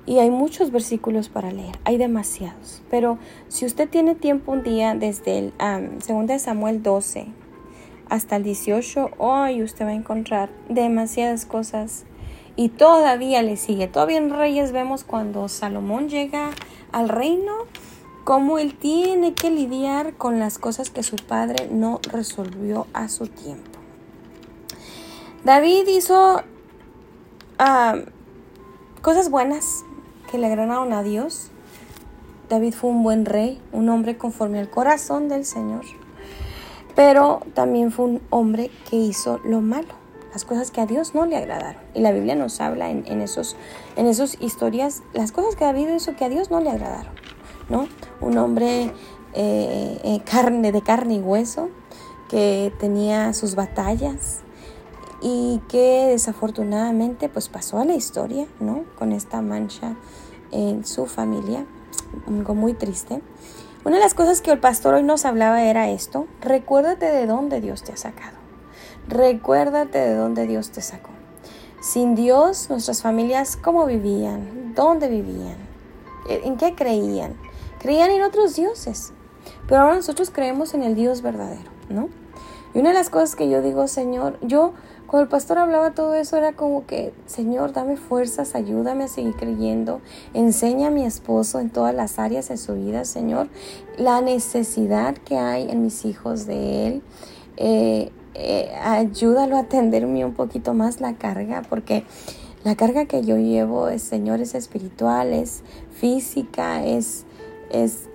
[0.06, 2.82] Y hay muchos versículos para leer, hay demasiados.
[2.89, 7.27] Pero si usted tiene tiempo un día desde el 2 de Samuel 12
[8.10, 12.03] hasta el 18, hoy usted va a encontrar demasiadas cosas
[12.56, 13.88] y todavía le sigue.
[13.88, 16.49] Todavía en Reyes vemos cuando Salomón llega
[16.91, 17.53] al reino,
[18.24, 23.28] cómo él tiene que lidiar con las cosas que su padre no resolvió a su
[23.28, 23.80] tiempo.
[25.44, 26.42] David hizo
[27.60, 27.96] ah,
[29.02, 29.84] cosas buenas
[30.32, 31.52] que le agradaron a Dios.
[32.50, 35.84] David fue un buen rey, un hombre conforme al corazón del Señor,
[36.96, 39.90] pero también fue un hombre que hizo lo malo,
[40.32, 41.82] las cosas que a Dios no le agradaron.
[41.94, 43.58] Y la Biblia nos habla en, esos,
[43.98, 47.14] en esas historias, las cosas que David hizo que a Dios no le agradaron,
[47.69, 47.88] ¿no?
[48.21, 48.91] Un hombre
[49.34, 51.69] eh, eh, carne, de carne y hueso,
[52.30, 54.43] que tenía sus batallas,
[55.23, 58.84] y que desafortunadamente pues pasó a la historia, ¿no?
[58.99, 59.95] Con esta mancha
[60.52, 61.65] en su familia,
[62.28, 63.21] algo muy triste.
[63.86, 67.62] Una de las cosas que el pastor hoy nos hablaba era esto, recuérdate de dónde
[67.62, 68.38] Dios te ha sacado,
[69.08, 71.10] recuérdate de dónde Dios te sacó.
[71.82, 74.73] Sin Dios, nuestras familias, ¿cómo vivían?
[74.76, 75.58] ¿Dónde vivían?
[76.30, 77.36] ¿En qué creían?
[77.84, 79.13] Creían en otros dioses,
[79.67, 82.10] pero ahora nosotros creemos en el Dios verdadero, ¿no?
[82.74, 84.74] Y una de las cosas que yo digo, Señor, yo
[85.06, 89.36] cuando el pastor hablaba todo eso era como que, Señor, dame fuerzas, ayúdame a seguir
[89.36, 90.02] creyendo,
[90.34, 93.48] enseña a mi esposo en todas las áreas de su vida, Señor,
[93.98, 97.02] la necesidad que hay en mis hijos de él.
[97.58, 102.06] Eh, eh, ayúdalo a atenderme un poquito más la carga, porque
[102.63, 107.26] la carga que yo llevo es, Señor, es espiritual, es física, es,
[107.74, 108.08] es,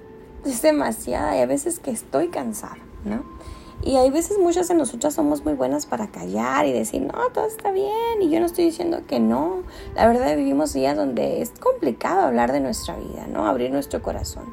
[0.47, 3.23] es demasiada y a veces que estoy cansada, ¿no?
[3.83, 7.47] Y hay veces muchas de nosotras somos muy buenas para callar y decir, no, todo
[7.47, 8.21] está bien.
[8.21, 9.62] Y yo no estoy diciendo que no.
[9.94, 13.47] La verdad vivimos días donde es complicado hablar de nuestra vida, ¿no?
[13.47, 14.53] Abrir nuestro corazón.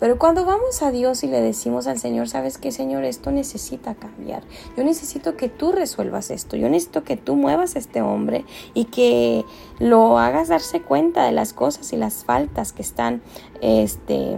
[0.00, 3.94] Pero cuando vamos a Dios y le decimos al Señor, sabes qué, Señor, esto necesita
[3.94, 4.42] cambiar.
[4.76, 6.56] Yo necesito que tú resuelvas esto.
[6.56, 9.44] Yo necesito que tú muevas a este hombre y que
[9.78, 13.22] lo hagas darse cuenta de las cosas y las faltas que están
[13.60, 14.36] este,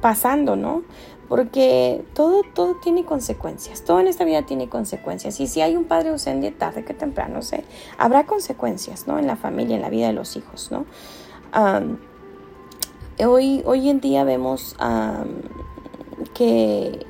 [0.00, 0.82] pasando, ¿no?
[1.28, 5.38] porque todo, todo tiene consecuencias, todo en esta vida tiene consecuencias.
[5.40, 7.64] Y si hay un padre ausente tarde que temprano, sé,
[7.98, 9.18] habrá consecuencias, ¿no?
[9.18, 10.86] En la familia, en la vida de los hijos, ¿no?
[13.26, 14.76] Hoy, hoy en día vemos
[16.34, 17.06] que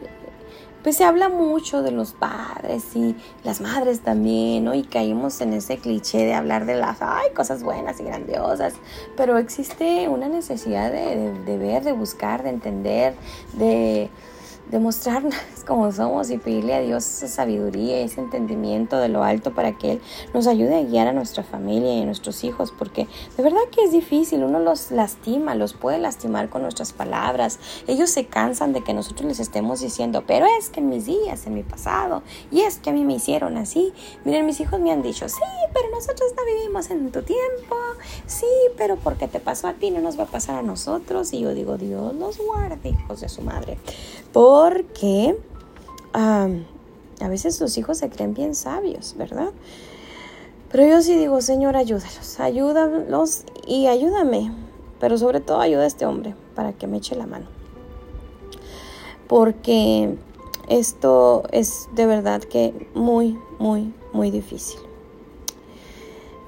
[0.82, 4.74] pues se habla mucho de los padres y las madres también, ¿no?
[4.74, 8.74] Y caímos en ese cliché de hablar de las ay, cosas buenas y grandiosas,
[9.16, 13.14] pero existe una necesidad de ver, de buscar, de entender,
[13.54, 14.08] de
[14.70, 15.34] demostrarnos
[15.66, 19.92] como somos y pedirle a Dios esa sabiduría, ese entendimiento de lo alto para que
[19.92, 20.00] Él
[20.34, 23.84] nos ayude a guiar a nuestra familia y a nuestros hijos, porque de verdad que
[23.84, 28.82] es difícil, uno los lastima, los puede lastimar con nuestras palabras, ellos se cansan de
[28.82, 32.60] que nosotros les estemos diciendo, pero es que en mis días, en mi pasado, y
[32.60, 33.92] es que a mí me hicieron así,
[34.24, 37.76] miren, mis hijos me han dicho, sí, pero nosotros no vivimos en tu tiempo,
[38.26, 41.40] sí, pero porque te pasó a ti no nos va a pasar a nosotros, y
[41.40, 43.78] yo digo, Dios los guarde, hijos de su madre,
[44.60, 45.36] porque
[46.12, 49.50] a veces los hijos se creen bien sabios, ¿verdad?
[50.72, 54.52] Pero yo sí digo, Señor, ayúdalos, ayúdalos y ayúdame,
[54.98, 57.46] pero sobre todo ayuda a este hombre para que me eche la mano.
[59.28, 60.16] Porque
[60.68, 64.80] esto es de verdad que muy, muy, muy difícil.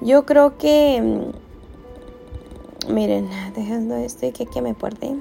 [0.01, 1.31] Yo creo que,
[2.89, 5.15] mm, miren, dejando esto y que, me puerde.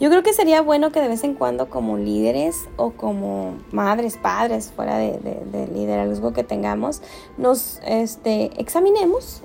[0.00, 4.16] Yo creo que sería bueno que de vez en cuando como líderes o como madres,
[4.16, 7.00] padres, fuera de, de, liderazgo que tengamos,
[7.38, 9.42] nos este, examinemos,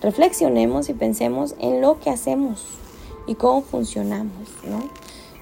[0.00, 2.64] reflexionemos y pensemos en lo que hacemos
[3.26, 4.88] y cómo funcionamos, ¿no?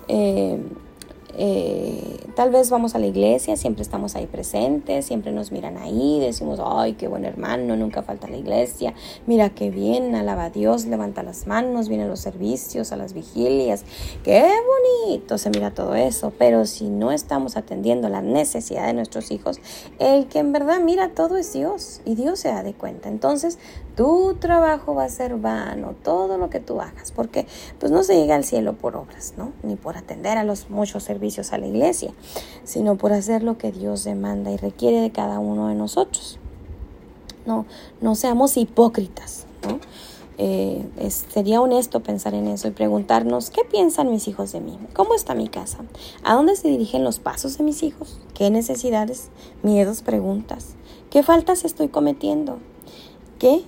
[0.08, 0.60] Eh,
[1.36, 6.20] eh, tal vez vamos a la iglesia, siempre estamos ahí presentes, siempre nos miran ahí,
[6.20, 8.94] decimos, ay, qué buen hermano, nunca falta la iglesia,
[9.26, 13.84] mira qué bien, alaba a Dios, levanta las manos, vienen los servicios, a las vigilias,
[14.24, 14.48] qué
[15.04, 19.60] bonito se mira todo eso, pero si no estamos atendiendo la necesidad de nuestros hijos,
[19.98, 23.08] el que en verdad mira todo es Dios y Dios se da de cuenta.
[23.08, 23.58] Entonces,
[23.98, 27.48] tu trabajo va a ser vano, todo lo que tú hagas, porque
[27.80, 29.50] pues no se llega al cielo por obras, ¿no?
[29.64, 32.12] Ni por atender a los muchos servicios a la iglesia,
[32.62, 36.38] sino por hacer lo que Dios demanda y requiere de cada uno de nosotros.
[37.44, 37.66] No,
[38.00, 39.80] no seamos hipócritas, ¿no?
[40.38, 40.86] Eh,
[41.32, 45.34] sería honesto pensar en eso y preguntarnos qué piensan mis hijos de mí, cómo está
[45.34, 45.78] mi casa,
[46.22, 49.30] a dónde se dirigen los pasos de mis hijos, qué necesidades,
[49.64, 50.76] miedos, preguntas,
[51.10, 52.58] qué faltas estoy cometiendo,
[53.40, 53.64] qué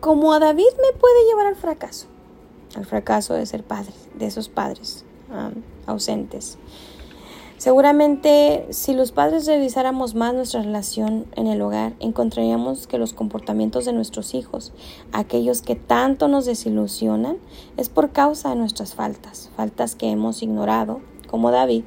[0.00, 2.06] como a David me puede llevar al fracaso,
[2.74, 5.04] al fracaso de ser padre, de esos padres
[5.86, 6.58] ausentes.
[7.58, 13.86] Seguramente si los padres revisáramos más nuestra relación en el hogar, encontraríamos que los comportamientos
[13.86, 14.74] de nuestros hijos,
[15.12, 17.38] aquellos que tanto nos desilusionan,
[17.78, 21.84] es por causa de nuestras faltas, faltas que hemos ignorado, como David,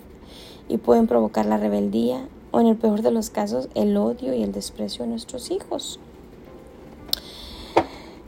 [0.68, 4.42] y pueden provocar la rebeldía o en el peor de los casos el odio y
[4.42, 6.00] el desprecio de nuestros hijos.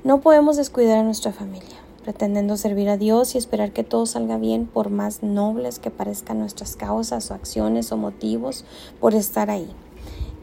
[0.04, 4.38] No podemos descuidar a nuestra familia pretendiendo servir a Dios y esperar que todo salga
[4.38, 8.66] bien por más nobles que parezcan nuestras causas o acciones o motivos
[9.00, 9.70] por estar ahí.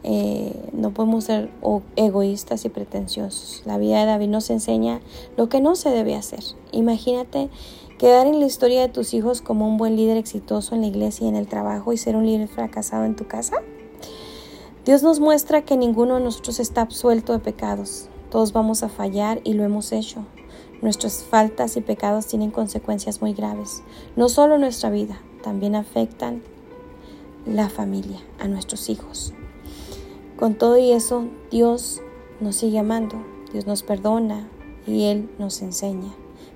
[0.03, 1.49] Eh, no podemos ser
[1.97, 3.61] egoístas y pretenciosos.
[3.65, 5.01] La vida de David nos enseña
[5.35, 6.43] lo que no se debe hacer.
[6.71, 7.49] Imagínate
[7.97, 11.25] quedar en la historia de tus hijos como un buen líder exitoso en la iglesia
[11.25, 13.57] y en el trabajo y ser un líder fracasado en tu casa.
[14.85, 18.09] Dios nos muestra que ninguno de nosotros está absuelto de pecados.
[18.31, 20.25] Todos vamos a fallar y lo hemos hecho.
[20.81, 23.83] Nuestras faltas y pecados tienen consecuencias muy graves,
[24.15, 26.41] no solo en nuestra vida, también afectan
[27.45, 29.33] la familia, a nuestros hijos.
[30.37, 32.01] Con todo y eso, Dios
[32.39, 33.15] nos sigue amando,
[33.51, 34.47] Dios nos perdona
[34.87, 36.13] y Él nos enseña,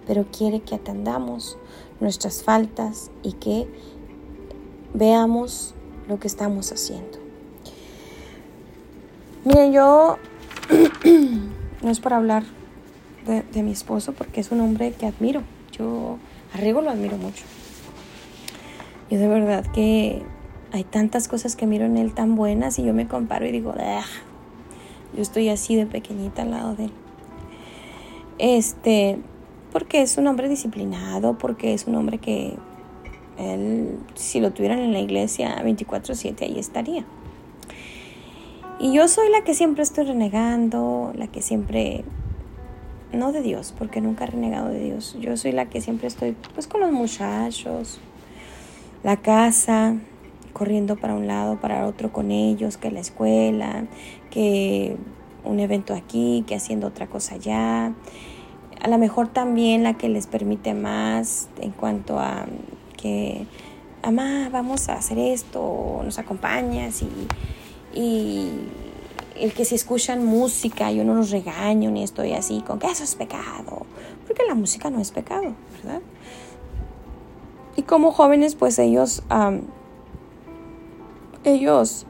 [0.08, 1.58] pero quiere que atendamos
[2.00, 3.68] nuestras faltas y que
[4.94, 5.74] veamos
[6.08, 7.18] lo que estamos haciendo.
[9.44, 10.18] Miren, yo
[11.84, 12.44] no es por hablar
[13.26, 15.42] de, mi esposo porque es un hombre que admiro.
[15.72, 16.18] Yo
[16.54, 17.44] a lo admiro mucho.
[19.10, 20.24] Yo de verdad que
[20.72, 23.74] hay tantas cosas que miro en él tan buenas y yo me comparo y digo,
[25.16, 26.92] yo estoy así de pequeñita al lado de él.
[28.40, 29.20] Este,
[29.72, 32.56] porque es un hombre disciplinado, porque es un hombre que
[33.38, 37.06] él, si lo tuvieran en la iglesia 24/7, ahí estaría.
[38.84, 42.04] Y yo soy la que siempre estoy renegando, la que siempre
[43.14, 45.16] no de Dios, porque nunca he renegado de Dios.
[45.22, 48.02] Yo soy la que siempre estoy pues con los muchachos,
[49.02, 49.96] la casa,
[50.52, 53.86] corriendo para un lado, para otro con ellos, que la escuela,
[54.30, 54.98] que
[55.46, 57.94] un evento aquí, que haciendo otra cosa allá.
[58.82, 62.48] A lo mejor también la que les permite más en cuanto a
[62.98, 63.48] que,
[64.04, 67.08] mamá, vamos a hacer esto, nos acompañas y,
[67.94, 68.50] y
[69.36, 73.04] el que se escuchan música, yo no los regaño ni estoy así con que eso
[73.04, 73.86] es pecado,
[74.28, 76.02] porque la música no es pecado, ¿verdad?
[77.76, 79.24] Y como jóvenes, pues ellos,
[81.44, 82.06] ellos,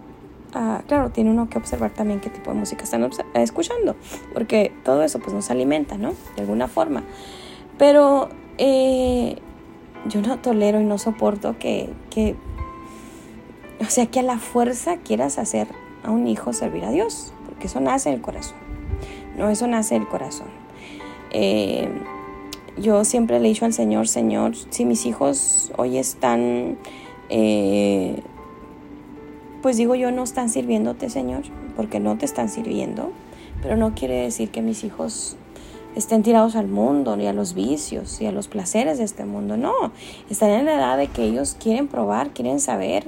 [0.56, 3.96] uh, claro, tiene uno que observar también qué tipo de música están escuchando,
[4.34, 6.14] porque todo eso pues nos alimenta, ¿no?
[6.36, 7.04] De alguna forma.
[7.78, 9.38] Pero eh,
[10.08, 12.36] yo no tolero y no soporto que, que,
[13.88, 15.68] o sea, que a la fuerza quieras hacer
[16.04, 18.58] a un hijo servir a Dios, porque eso nace en el corazón.
[19.38, 20.48] No, eso nace en el corazón.
[21.32, 21.90] Eh,
[22.78, 26.78] yo siempre le he dicho al Señor, Señor, si mis hijos hoy están,
[27.30, 28.22] eh,
[29.62, 31.44] pues digo yo, no están sirviéndote, Señor,
[31.76, 33.12] porque no te están sirviendo,
[33.62, 35.38] pero no quiere decir que mis hijos
[35.96, 39.58] estén tirados al mundo, ni a los vicios, y a los placeres de este mundo.
[39.58, 39.74] No,
[40.30, 43.06] están en la edad de que ellos quieren probar, quieren saber.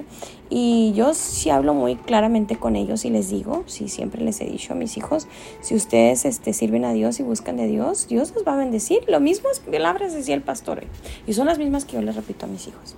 [0.49, 4.45] Y yo sí hablo muy claramente con ellos y les digo, sí, siempre les he
[4.45, 5.27] dicho a mis hijos,
[5.61, 9.03] si ustedes este, sirven a Dios y buscan de Dios, Dios los va a bendecir.
[9.07, 10.83] Lo mismo es palabras decía el pastor.
[11.25, 12.95] Y son las mismas que yo les repito a mis hijos.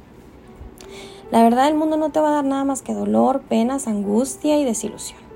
[1.31, 4.59] La verdad, el mundo no te va a dar nada más que dolor, penas, angustia
[4.59, 5.26] y desilusión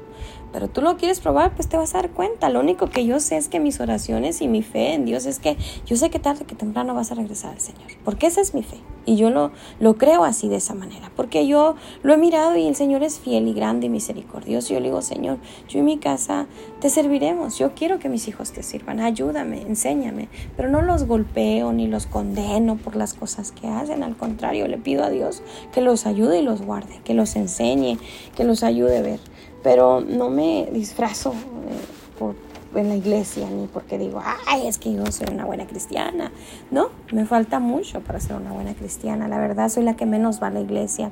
[0.51, 2.49] pero tú lo quieres probar, pues te vas a dar cuenta.
[2.49, 5.39] Lo único que yo sé es que mis oraciones y mi fe en Dios es
[5.39, 8.53] que yo sé que tarde que temprano vas a regresar al Señor, porque esa es
[8.53, 8.77] mi fe.
[9.03, 12.67] Y yo lo, lo creo así de esa manera, porque yo lo he mirado y
[12.67, 14.73] el Señor es fiel y grande y misericordioso.
[14.73, 16.45] Y yo le digo, Señor, yo en mi casa
[16.79, 17.57] te serviremos.
[17.57, 18.99] Yo quiero que mis hijos te sirvan.
[18.99, 20.29] Ayúdame, enséñame.
[20.55, 24.03] Pero no los golpeo ni los condeno por las cosas que hacen.
[24.03, 25.41] Al contrario, le pido a Dios
[25.73, 27.97] que los ayude y los guarde, que los enseñe,
[28.35, 29.19] que los ayude a ver
[29.63, 32.35] pero no me disfrazo eh, por,
[32.75, 36.31] en la iglesia ni porque digo, ay, es que yo soy una buena cristiana.
[36.69, 39.27] No, me falta mucho para ser una buena cristiana.
[39.27, 41.11] La verdad, soy la que menos va a la iglesia.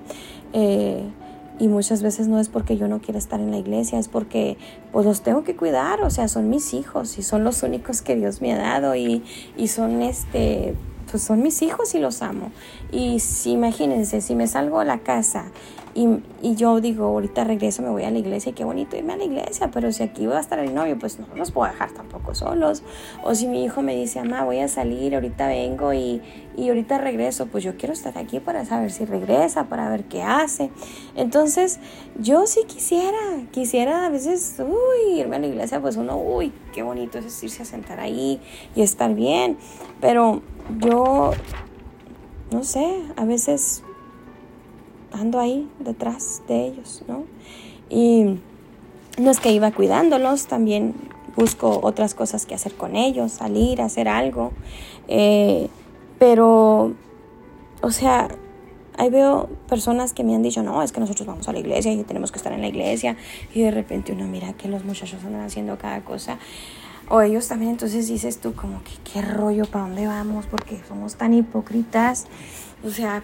[0.54, 1.04] Eh,
[1.60, 4.58] y muchas veces no es porque yo no quiera estar en la iglesia, es porque
[4.94, 8.16] pues los tengo que cuidar, o sea, son mis hijos y son los únicos que
[8.16, 9.24] Dios me ha dado y,
[9.58, 10.74] y son este
[11.12, 12.52] pues son mis hijos y los amo.
[12.92, 15.46] Y si imagínense, si me salgo a la casa
[16.00, 16.08] y,
[16.42, 19.18] y, yo digo, ahorita regreso, me voy a la iglesia, y qué bonito irme a
[19.18, 21.92] la iglesia, pero si aquí va a estar el novio, pues no los puedo dejar
[21.92, 22.84] tampoco solos.
[23.22, 26.22] O si mi hijo me dice, mamá, voy a salir, ahorita vengo y,
[26.56, 30.24] y ahorita regreso, pues yo quiero estar aquí para saber si regresa, para ver qué
[30.24, 30.70] hace.
[31.18, 31.82] Entonces,
[32.18, 33.20] yo sí quisiera,
[33.52, 37.64] quisiera a veces, uy, irme a la iglesia, pues uno, uy, qué bonito es irse
[37.64, 38.40] a sentar ahí
[38.74, 39.58] y estar bien,
[40.00, 40.44] pero
[40.80, 41.32] yo,
[42.52, 43.84] no sé, a veces
[45.12, 47.24] ando ahí detrás de ellos, ¿no?
[47.90, 48.40] Y
[49.18, 50.94] no es que iba cuidándolos, también
[51.36, 54.52] busco otras cosas que hacer con ellos, salir, hacer algo.
[55.08, 55.70] Eh,
[56.18, 56.94] pero,
[57.82, 58.28] o sea,
[58.98, 61.92] ahí veo personas que me han dicho, no, es que nosotros vamos a la iglesia
[61.92, 63.16] y tenemos que estar en la iglesia.
[63.54, 66.38] Y de repente uno mira que los muchachos andan haciendo cada cosa.
[67.10, 70.46] O ellos también, entonces dices tú como que qué rollo, ¿para dónde vamos?
[70.46, 72.28] Porque somos tan hipócritas.
[72.86, 73.24] O sea,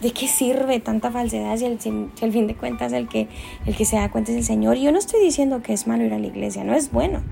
[0.00, 3.28] ¿de qué sirve tanta falsedad si, al fin de cuentas el que,
[3.66, 4.76] el que se da cuenta es el Señor?
[4.76, 7.22] Y yo no estoy diciendo que es malo ir a la iglesia, no es bueno.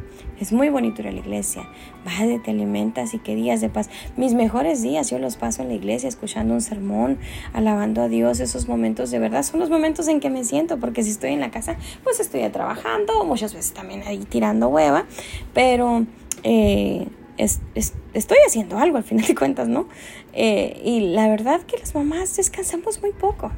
[0.41, 1.69] Es muy bonito ir a la iglesia.
[2.05, 3.89] Vas, te alimentas y qué días de paz.
[4.17, 7.19] Mis mejores días yo los paso en la iglesia escuchando un sermón,
[7.53, 8.41] alabando a Dios.
[8.41, 11.41] Esos momentos de verdad son los momentos en que me siento, porque si estoy en
[11.41, 15.07] la casa, pues estoy trabajando, muchas veces también ahí tirando hueva,
[15.53, 16.05] pero
[16.43, 19.89] eh, estoy haciendo algo al final de cuentas, ¿no?
[20.35, 23.51] Eh, y la verdad que las mamás descansamos muy poco.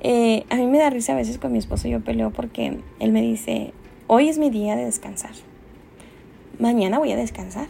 [0.00, 3.12] Eh, a mí me da risa a veces con mi esposo, yo peleo porque él
[3.12, 3.72] me dice,
[4.06, 5.32] hoy es mi día de descansar
[6.58, 7.68] mañana voy a descansar.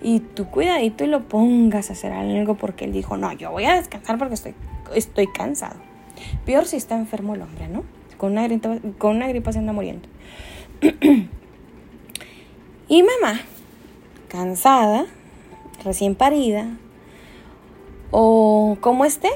[0.00, 3.64] Y tú cuidadito y lo pongas a hacer algo porque él dijo, no, yo voy
[3.64, 4.54] a descansar porque estoy,
[4.94, 5.76] estoy cansado.
[6.44, 7.84] Peor si está enfermo el hombre, ¿no?
[8.16, 10.08] Con una gripa, con una gripa se anda muriendo.
[12.88, 13.40] y mamá,
[14.28, 15.06] cansada,
[15.84, 16.76] recién parida,
[18.12, 19.30] o como esté,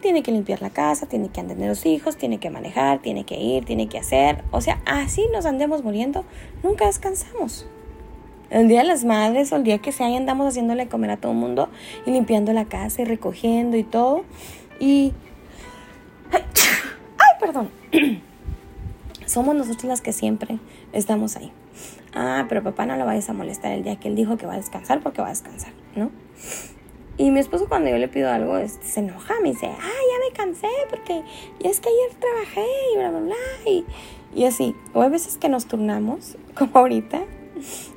[0.00, 3.24] tiene que limpiar la casa, tiene que atender a los hijos, tiene que manejar, tiene
[3.24, 4.42] que ir, tiene que hacer.
[4.50, 6.24] O sea, así nos andemos muriendo,
[6.62, 7.66] nunca descansamos.
[8.50, 11.32] El día de las madres o el día que sea, andamos haciéndole comer a todo
[11.32, 11.68] el mundo
[12.06, 14.24] y limpiando la casa y recogiendo y todo.
[14.80, 15.12] Y.
[16.32, 17.68] ¡Ay, perdón!
[19.26, 20.58] Somos nosotros las que siempre
[20.94, 21.52] estamos ahí.
[22.14, 24.54] Ah, pero papá no lo vayas a molestar el día que él dijo que va
[24.54, 26.10] a descansar porque va a descansar, ¿no?
[27.18, 30.36] Y mi esposo cuando yo le pido algo se enoja, me dice, ah, ya me
[30.36, 31.22] cansé porque
[31.58, 33.36] ya es que ayer trabajé y bla, bla, bla.
[33.66, 33.84] Y,
[34.34, 37.22] y así, o hay veces que nos turnamos, como ahorita,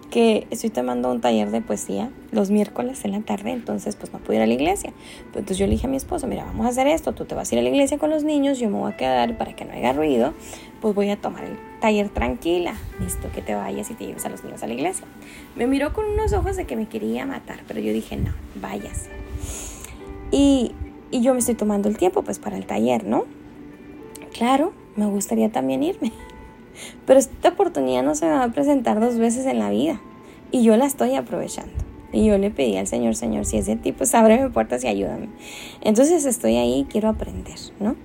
[0.10, 4.20] que estoy tomando un taller de poesía los miércoles en la tarde, entonces pues no
[4.20, 4.92] puedo ir a la iglesia.
[5.32, 7.36] Pues, entonces yo le dije a mi esposo, mira, vamos a hacer esto, tú te
[7.36, 9.56] vas a ir a la iglesia con los niños, yo me voy a quedar para
[9.56, 10.34] que no haya ruido,
[10.82, 14.30] pues voy a tomar el taller tranquila, listo, que te vayas y te lleves a
[14.30, 15.06] los niños a la iglesia.
[15.56, 19.10] Me miró con unos ojos de que me quería matar, pero yo dije, no, váyase.
[20.32, 20.74] Y,
[21.12, 23.26] y yo me estoy tomando el tiempo pues para el taller, ¿no?
[24.34, 26.12] Claro, me gustaría también irme.
[27.06, 30.02] Pero esta oportunidad no se me va a presentar dos veces en la vida
[30.52, 31.74] y yo la estoy aprovechando.
[32.14, 35.30] Y yo le pedí al Señor, Señor, si ese tipo, pues ábreme puertas y ayúdame.
[35.82, 37.96] Entonces estoy ahí, quiero aprender, ¿no?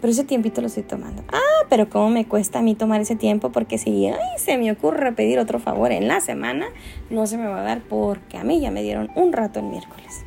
[0.00, 1.22] Pero ese tiempito lo estoy tomando.
[1.32, 4.72] Ah, pero cómo me cuesta a mí tomar ese tiempo porque si ay, se me
[4.72, 6.66] ocurre pedir otro favor en la semana,
[7.10, 9.66] no se me va a dar porque a mí ya me dieron un rato el
[9.66, 10.24] miércoles.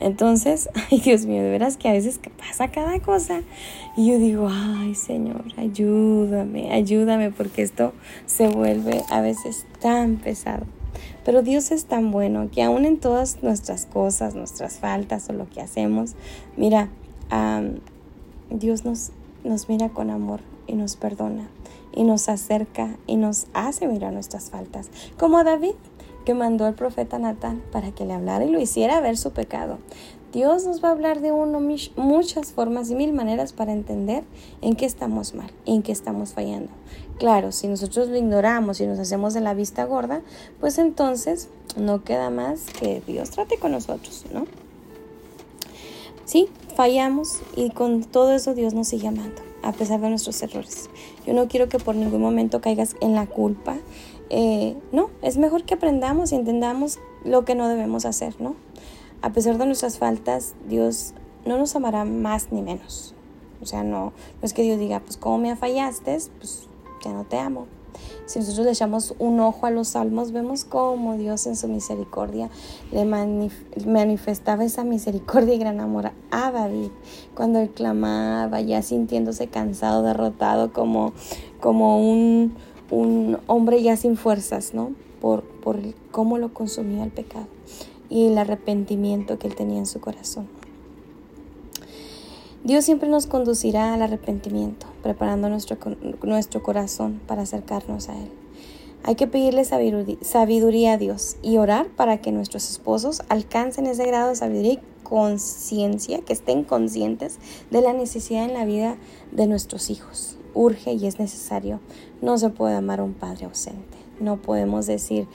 [0.00, 3.40] Entonces, ay Dios mío, de veras que a veces pasa cada cosa
[3.96, 7.92] y yo digo, ay Señor, ayúdame, ayúdame porque esto
[8.26, 10.66] se vuelve a veces tan pesado.
[11.24, 15.50] Pero Dios es tan bueno que aún en todas nuestras cosas, nuestras faltas o lo
[15.50, 16.14] que hacemos,
[16.56, 16.88] mira,
[18.50, 19.10] Dios nos,
[19.44, 21.48] nos mira con amor y nos perdona
[21.92, 24.90] y nos acerca y nos hace mirar nuestras faltas.
[25.18, 25.74] Como David,
[26.24, 29.78] que mandó al profeta Natán para que le hablara y lo hiciera ver su pecado.
[30.32, 31.60] Dios nos va a hablar de uno
[31.96, 34.24] muchas formas y mil maneras para entender
[34.60, 36.68] en qué estamos mal, en qué estamos fallando.
[37.18, 40.20] Claro, si nosotros lo ignoramos y nos hacemos de la vista gorda,
[40.60, 44.44] pues entonces no queda más que Dios trate con nosotros, ¿no?
[46.26, 50.90] Sí, fallamos y con todo eso Dios nos sigue amando, a pesar de nuestros errores.
[51.26, 53.78] Yo no quiero que por ningún momento caigas en la culpa
[54.28, 58.56] eh, no, es mejor que aprendamos y entendamos lo que no debemos hacer, ¿no?
[59.22, 61.14] A pesar de nuestras faltas, Dios
[61.44, 63.14] no nos amará más ni menos.
[63.62, 64.12] O sea, no, no
[64.42, 66.68] es que Dios diga, pues como me fallaste, pues
[67.04, 67.66] ya no te amo.
[68.26, 72.50] Si nosotros le echamos un ojo a los salmos, vemos cómo Dios en su misericordia
[72.90, 76.90] le manifestaba esa misericordia y gran amor a David.
[77.34, 81.12] Cuando él clamaba, ya sintiéndose cansado, derrotado, como,
[81.60, 82.54] como un,
[82.90, 84.90] un hombre ya sin fuerzas, ¿no?
[85.20, 85.78] Por, por
[86.10, 87.46] cómo lo consumía el pecado
[88.08, 90.48] y el arrepentimiento que él tenía en su corazón.
[92.66, 95.78] Dios siempre nos conducirá al arrepentimiento, preparando nuestro,
[96.24, 98.28] nuestro corazón para acercarnos a Él.
[99.04, 104.30] Hay que pedirle sabiduría a Dios y orar para que nuestros esposos alcancen ese grado
[104.30, 107.38] de sabiduría y conciencia, que estén conscientes
[107.70, 108.96] de la necesidad en la vida
[109.30, 111.78] de nuestros hijos urge y es necesario.
[112.20, 113.98] No se puede amar a un padre ausente.
[114.18, 115.28] No podemos decir,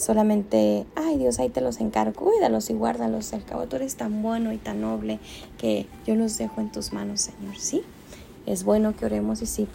[0.00, 4.22] solamente, ay Dios, ahí te los encargo, cuídalos y guárdalos, al cabo tú eres tan
[4.22, 5.20] bueno y tan noble
[5.58, 7.82] que yo los dejo en tus manos, Señor, ¿sí?
[8.46, 9.68] Es bueno que oremos y sí,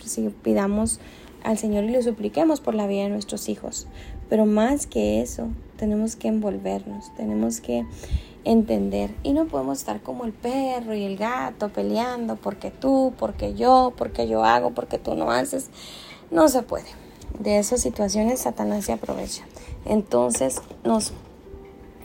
[0.43, 0.99] pidamos
[1.43, 3.87] al Señor y le supliquemos por la vida de nuestros hijos,
[4.27, 5.47] pero más que eso,
[5.77, 7.85] tenemos que envolvernos, tenemos que
[8.45, 13.53] entender y no podemos estar como el perro y el gato peleando porque tú, porque
[13.55, 15.69] yo, porque yo hago, porque tú no haces.
[16.31, 16.87] No se puede.
[17.39, 19.43] De esas situaciones Satanás se aprovecha.
[19.85, 21.13] Entonces nos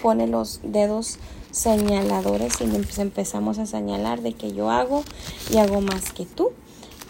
[0.03, 1.19] pone los dedos
[1.51, 5.03] señaladores y empezamos a señalar de que yo hago
[5.51, 6.51] y hago más que tú.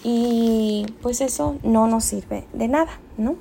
[0.02, 3.36] Y pues eso no nos sirve de nada, ¿no?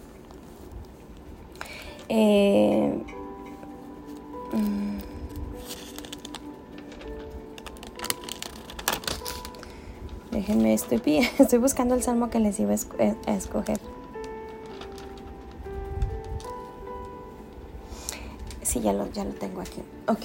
[2.09, 3.01] Eh,
[4.51, 4.97] mm,
[10.32, 11.01] déjenme, estoy,
[11.39, 13.80] estoy buscando el salmo que les iba a escoger.
[18.70, 19.82] Sí, ya lo, ya lo tengo aquí.
[20.07, 20.20] Ok.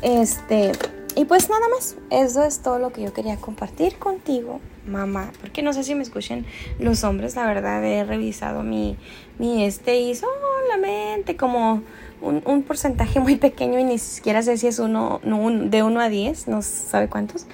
[0.00, 0.70] Este,
[1.16, 5.32] y pues nada más, eso es todo lo que yo quería compartir contigo, mamá.
[5.40, 6.46] Porque no sé si me escuchen
[6.78, 8.96] los hombres, la verdad he revisado mi,
[9.40, 11.82] mi este y solamente como
[12.20, 16.08] un, un porcentaje muy pequeño y ni siquiera sé si es uno, de uno a
[16.08, 17.46] diez, no sabe cuántos.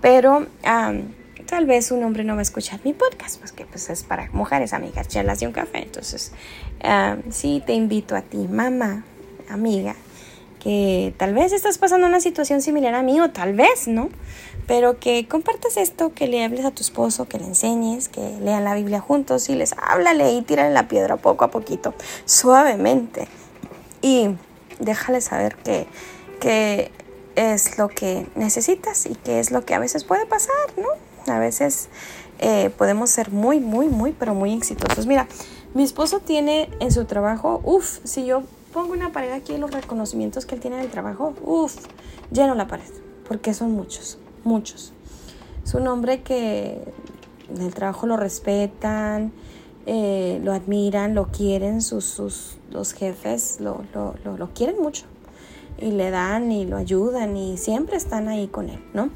[0.00, 0.46] Pero
[1.44, 4.30] tal vez un hombre no va a escuchar mi podcast, pues que pues es para
[4.32, 5.82] mujeres, amigas, charlas y un café.
[5.82, 6.32] Entonces,
[7.28, 9.04] sí te invito a ti, mamá,
[9.48, 9.96] amiga,
[10.60, 14.08] que tal vez estás pasando una situación similar a mí o tal vez, ¿no?
[14.66, 18.64] Pero que compartas esto, que le hables a tu esposo, que le enseñes, que lean
[18.64, 21.92] la Biblia juntos y les háblale y tírale la piedra poco a poquito,
[22.24, 23.28] suavemente.
[24.00, 24.30] Y
[24.80, 25.86] déjale saber que,
[26.40, 26.90] que
[27.36, 31.32] es lo que necesitas y que es lo que a veces puede pasar, ¿no?
[31.32, 31.88] A veces
[32.38, 35.06] eh, podemos ser muy, muy, muy, pero muy exitosos.
[35.06, 35.26] Mira,
[35.74, 38.44] mi esposo tiene en su trabajo, uff, si yo
[38.74, 41.76] pongo una pared aquí los reconocimientos que él tiene en el trabajo, uff,
[42.32, 42.90] lleno la pared,
[43.26, 44.92] porque son muchos, muchos.
[45.64, 46.82] Es un hombre que
[47.48, 49.32] en el trabajo lo respetan,
[49.86, 55.04] eh, lo admiran, lo quieren, sus, sus los jefes lo, lo, lo, lo quieren mucho
[55.78, 59.10] y le dan y lo ayudan y siempre están ahí con él, ¿no?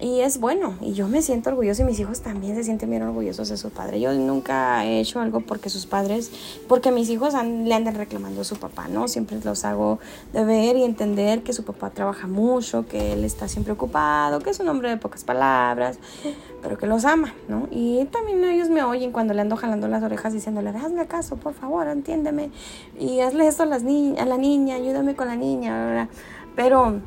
[0.00, 3.02] Y es bueno, y yo me siento orgulloso y mis hijos también se sienten bien
[3.02, 4.00] orgullosos de su padre.
[4.00, 6.30] Yo nunca he hecho algo porque sus padres,
[6.68, 9.08] porque mis hijos le andan reclamando a su papá, ¿no?
[9.08, 9.98] Siempre los hago
[10.32, 14.48] de ver y entender que su papá trabaja mucho, que él está siempre ocupado, que
[14.48, 15.98] es un hombre de pocas palabras,
[16.62, 17.68] pero que los ama, ¿no?
[17.70, 21.52] Y también ellos me oyen cuando le ando jalando las orejas diciéndole, hazme caso, por
[21.52, 22.50] favor, entiéndeme,
[22.98, 26.08] y hazle esto a, las a la niña, ayúdame con la niña, ¿verdad?
[26.56, 27.00] Pero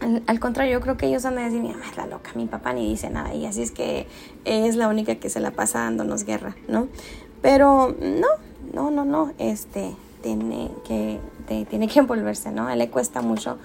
[0.00, 2.46] al, contrario, yo creo que ellos van a decir, mi mamá es la loca, mi
[2.46, 4.06] papá ni dice nada y así es que
[4.44, 6.88] es la única que se la pasa dándonos guerra, ¿no?
[7.42, 8.28] Pero no,
[8.72, 11.20] no, no, no, este, tiene que,
[11.70, 12.66] tiene que envolverse, ¿no?
[12.66, 13.58] A él le cuesta mucho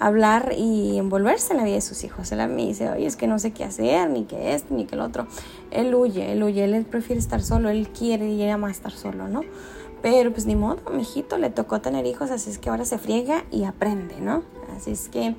[0.00, 2.30] hablar y envolverse en la vida de sus hijos.
[2.32, 4.84] Él a mí dice, oye, es que no sé qué hacer, ni qué es, ni
[4.84, 5.26] qué el otro.
[5.70, 9.42] Él huye, él huye, él prefiere estar solo, él quiere y ama estar solo, ¿no?
[10.02, 13.44] Pero pues ni modo, mijito, le tocó tener hijos, así es que ahora se friega
[13.50, 14.42] y aprende, ¿no?
[14.76, 15.34] Así es que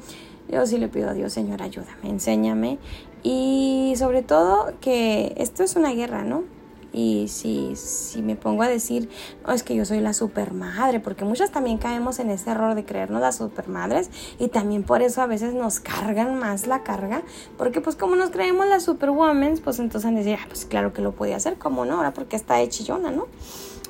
[0.52, 2.80] yo sí le pido a Dios, Señor, ayúdame, enséñame.
[3.24, 6.44] Y sobre todo que esto es una guerra, ¿no?
[6.92, 9.10] Y si, si me pongo a decir,
[9.46, 12.84] no, es que yo soy la supermadre, porque muchas también caemos en ese error de
[12.84, 17.22] creernos las supermadres y también por eso a veces nos cargan más la carga,
[17.58, 21.12] porque pues como nos creemos las superwomen, pues entonces decir, ah, pues claro que lo
[21.12, 23.28] podía hacer, como no, ahora porque está hechillona, ¿no?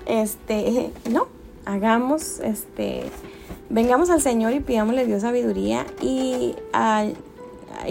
[0.06, 1.28] Este, no,
[1.66, 3.10] hagamos, este,
[3.70, 6.56] vengamos al Señor y pidámosle Dios sabiduría y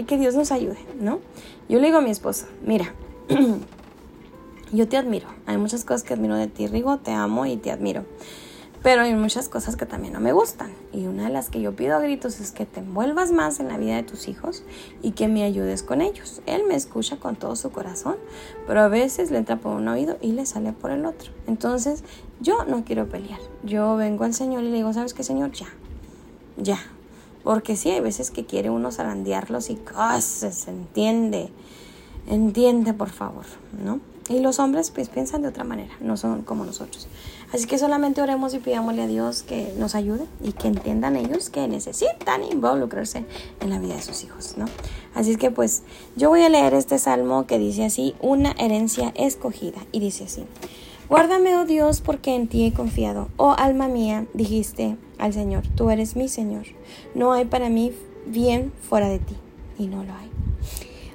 [0.07, 1.19] que Dios nos ayude, ¿no?
[1.67, 2.93] Yo le digo a mi esposo, mira,
[4.71, 7.71] yo te admiro, hay muchas cosas que admiro de ti, Rigo, te amo y te
[7.71, 8.05] admiro.
[8.81, 10.71] Pero hay muchas cosas que también no me gustan.
[10.93, 13.67] Y una de las que yo pido a gritos es que te envuelvas más en
[13.67, 14.63] la vida de tus hijos
[15.01, 16.41] y que me ayudes con ellos.
[16.45, 18.15] Él me escucha con todo su corazón,
[18.67, 21.31] pero a veces le entra por un oído y le sale por el otro.
[21.45, 22.05] Entonces,
[22.39, 23.39] yo no quiero pelear.
[23.63, 25.51] Yo vengo al Señor y le digo, ¿sabes qué, Señor?
[25.51, 25.67] Ya.
[26.55, 26.79] Ya.
[27.43, 31.49] Porque sí, hay veces que quiere uno zarandearlos y cosas, se entiende.
[32.27, 33.45] Entiende, por favor,
[33.83, 33.99] ¿no?
[34.29, 37.07] Y los hombres pues piensan de otra manera, no son como nosotros.
[37.51, 41.49] Así que solamente oremos y pidámosle a Dios que nos ayude y que entiendan ellos
[41.49, 43.25] que necesitan involucrarse
[43.59, 44.65] en la vida de sus hijos, ¿no?
[45.15, 45.81] Así es que pues
[46.15, 49.79] yo voy a leer este salmo que dice así, una herencia escogida.
[49.91, 50.45] Y dice así,
[51.09, 53.29] guárdame, oh Dios, porque en ti he confiado.
[53.37, 56.65] Oh alma mía, dijiste al Señor, tú eres mi Señor.
[57.15, 57.93] No hay para mí
[58.27, 59.35] bien fuera de ti.
[59.79, 60.29] Y no lo hay.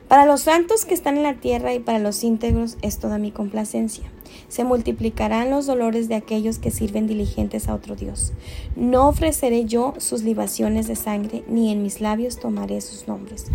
[0.09, 3.31] Para los santos que están en la tierra y para los íntegros es toda mi
[3.31, 4.11] complacencia.
[4.55, 8.33] Se multiplicarán los dolores de aquellos que sirven diligentes a otro Dios.
[8.77, 13.47] No ofreceré yo sus libaciones de sangre, ni en mis labios tomaré sus nombres.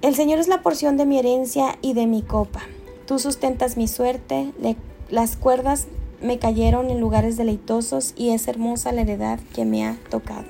[0.00, 2.62] El Señor es la porción de mi herencia y de mi copa.
[3.06, 4.54] Tú sustentas mi suerte,
[5.10, 5.86] las cuerdas
[6.22, 10.46] me cayeron en lugares deleitosos y es hermosa la heredad que me ha tocado.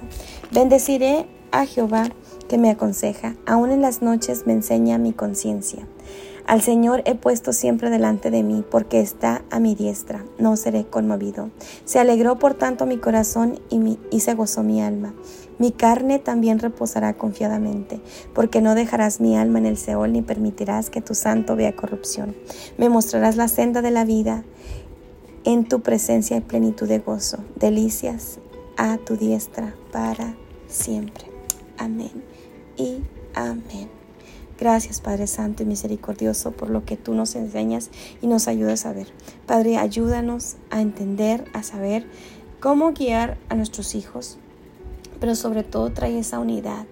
[0.52, 2.10] Bendeciré a Jehová
[2.48, 5.88] que me aconseja, aun en las noches me enseña mi conciencia.
[6.46, 10.84] Al Señor he puesto siempre delante de mí, porque está a mi diestra, no seré
[10.84, 11.50] conmovido.
[11.84, 15.12] Se alegró por tanto mi corazón y, se gozó mi alma.
[15.58, 18.00] Mi carne también reposará confiadamente,
[18.32, 22.36] porque no dejarás mi alma en el Seol ni permitirás que tu santo vea corrupción.
[22.78, 24.44] Me mostrarás la senda de la vida.
[25.42, 28.38] En tu presencia hay plenitud de gozo, delicias
[28.76, 30.36] a tu diestra para
[30.68, 31.24] siempre.
[31.78, 32.22] Amén
[32.76, 32.98] y
[33.34, 33.95] amén.
[34.58, 37.90] Gracias Padre Santo y Misericordioso por lo que tú nos enseñas
[38.22, 39.08] y nos ayudas a ver.
[39.46, 42.06] Padre, ayúdanos a entender, a saber
[42.58, 44.38] cómo guiar a nuestros hijos,
[45.20, 46.86] pero sobre todo trae esa unidad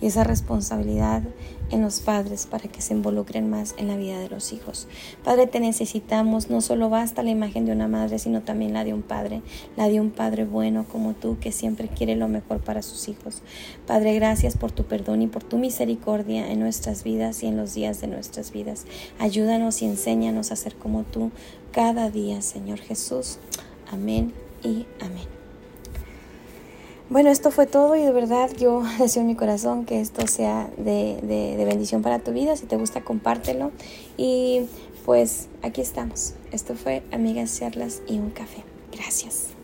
[0.00, 1.22] y esa responsabilidad
[1.70, 4.88] en los padres para que se involucren más en la vida de los hijos.
[5.24, 8.94] Padre, te necesitamos, no solo basta la imagen de una madre, sino también la de
[8.94, 9.42] un padre,
[9.76, 13.42] la de un padre bueno como tú que siempre quiere lo mejor para sus hijos.
[13.86, 17.74] Padre, gracias por tu perdón y por tu misericordia en nuestras vidas y en los
[17.74, 18.86] días de nuestras vidas.
[19.18, 21.30] Ayúdanos y enséñanos a ser como tú
[21.72, 23.38] cada día, Señor Jesús.
[23.90, 25.39] Amén y amén.
[27.10, 30.70] Bueno, esto fue todo y de verdad yo deseo en mi corazón que esto sea
[30.76, 32.56] de, de, bendición para tu vida.
[32.56, 33.72] Si te gusta, compártelo.
[34.16, 34.62] Y
[35.04, 36.34] pues aquí estamos.
[36.52, 38.62] Esto fue Amigas, Charlas y un Café.
[38.92, 39.59] Gracias.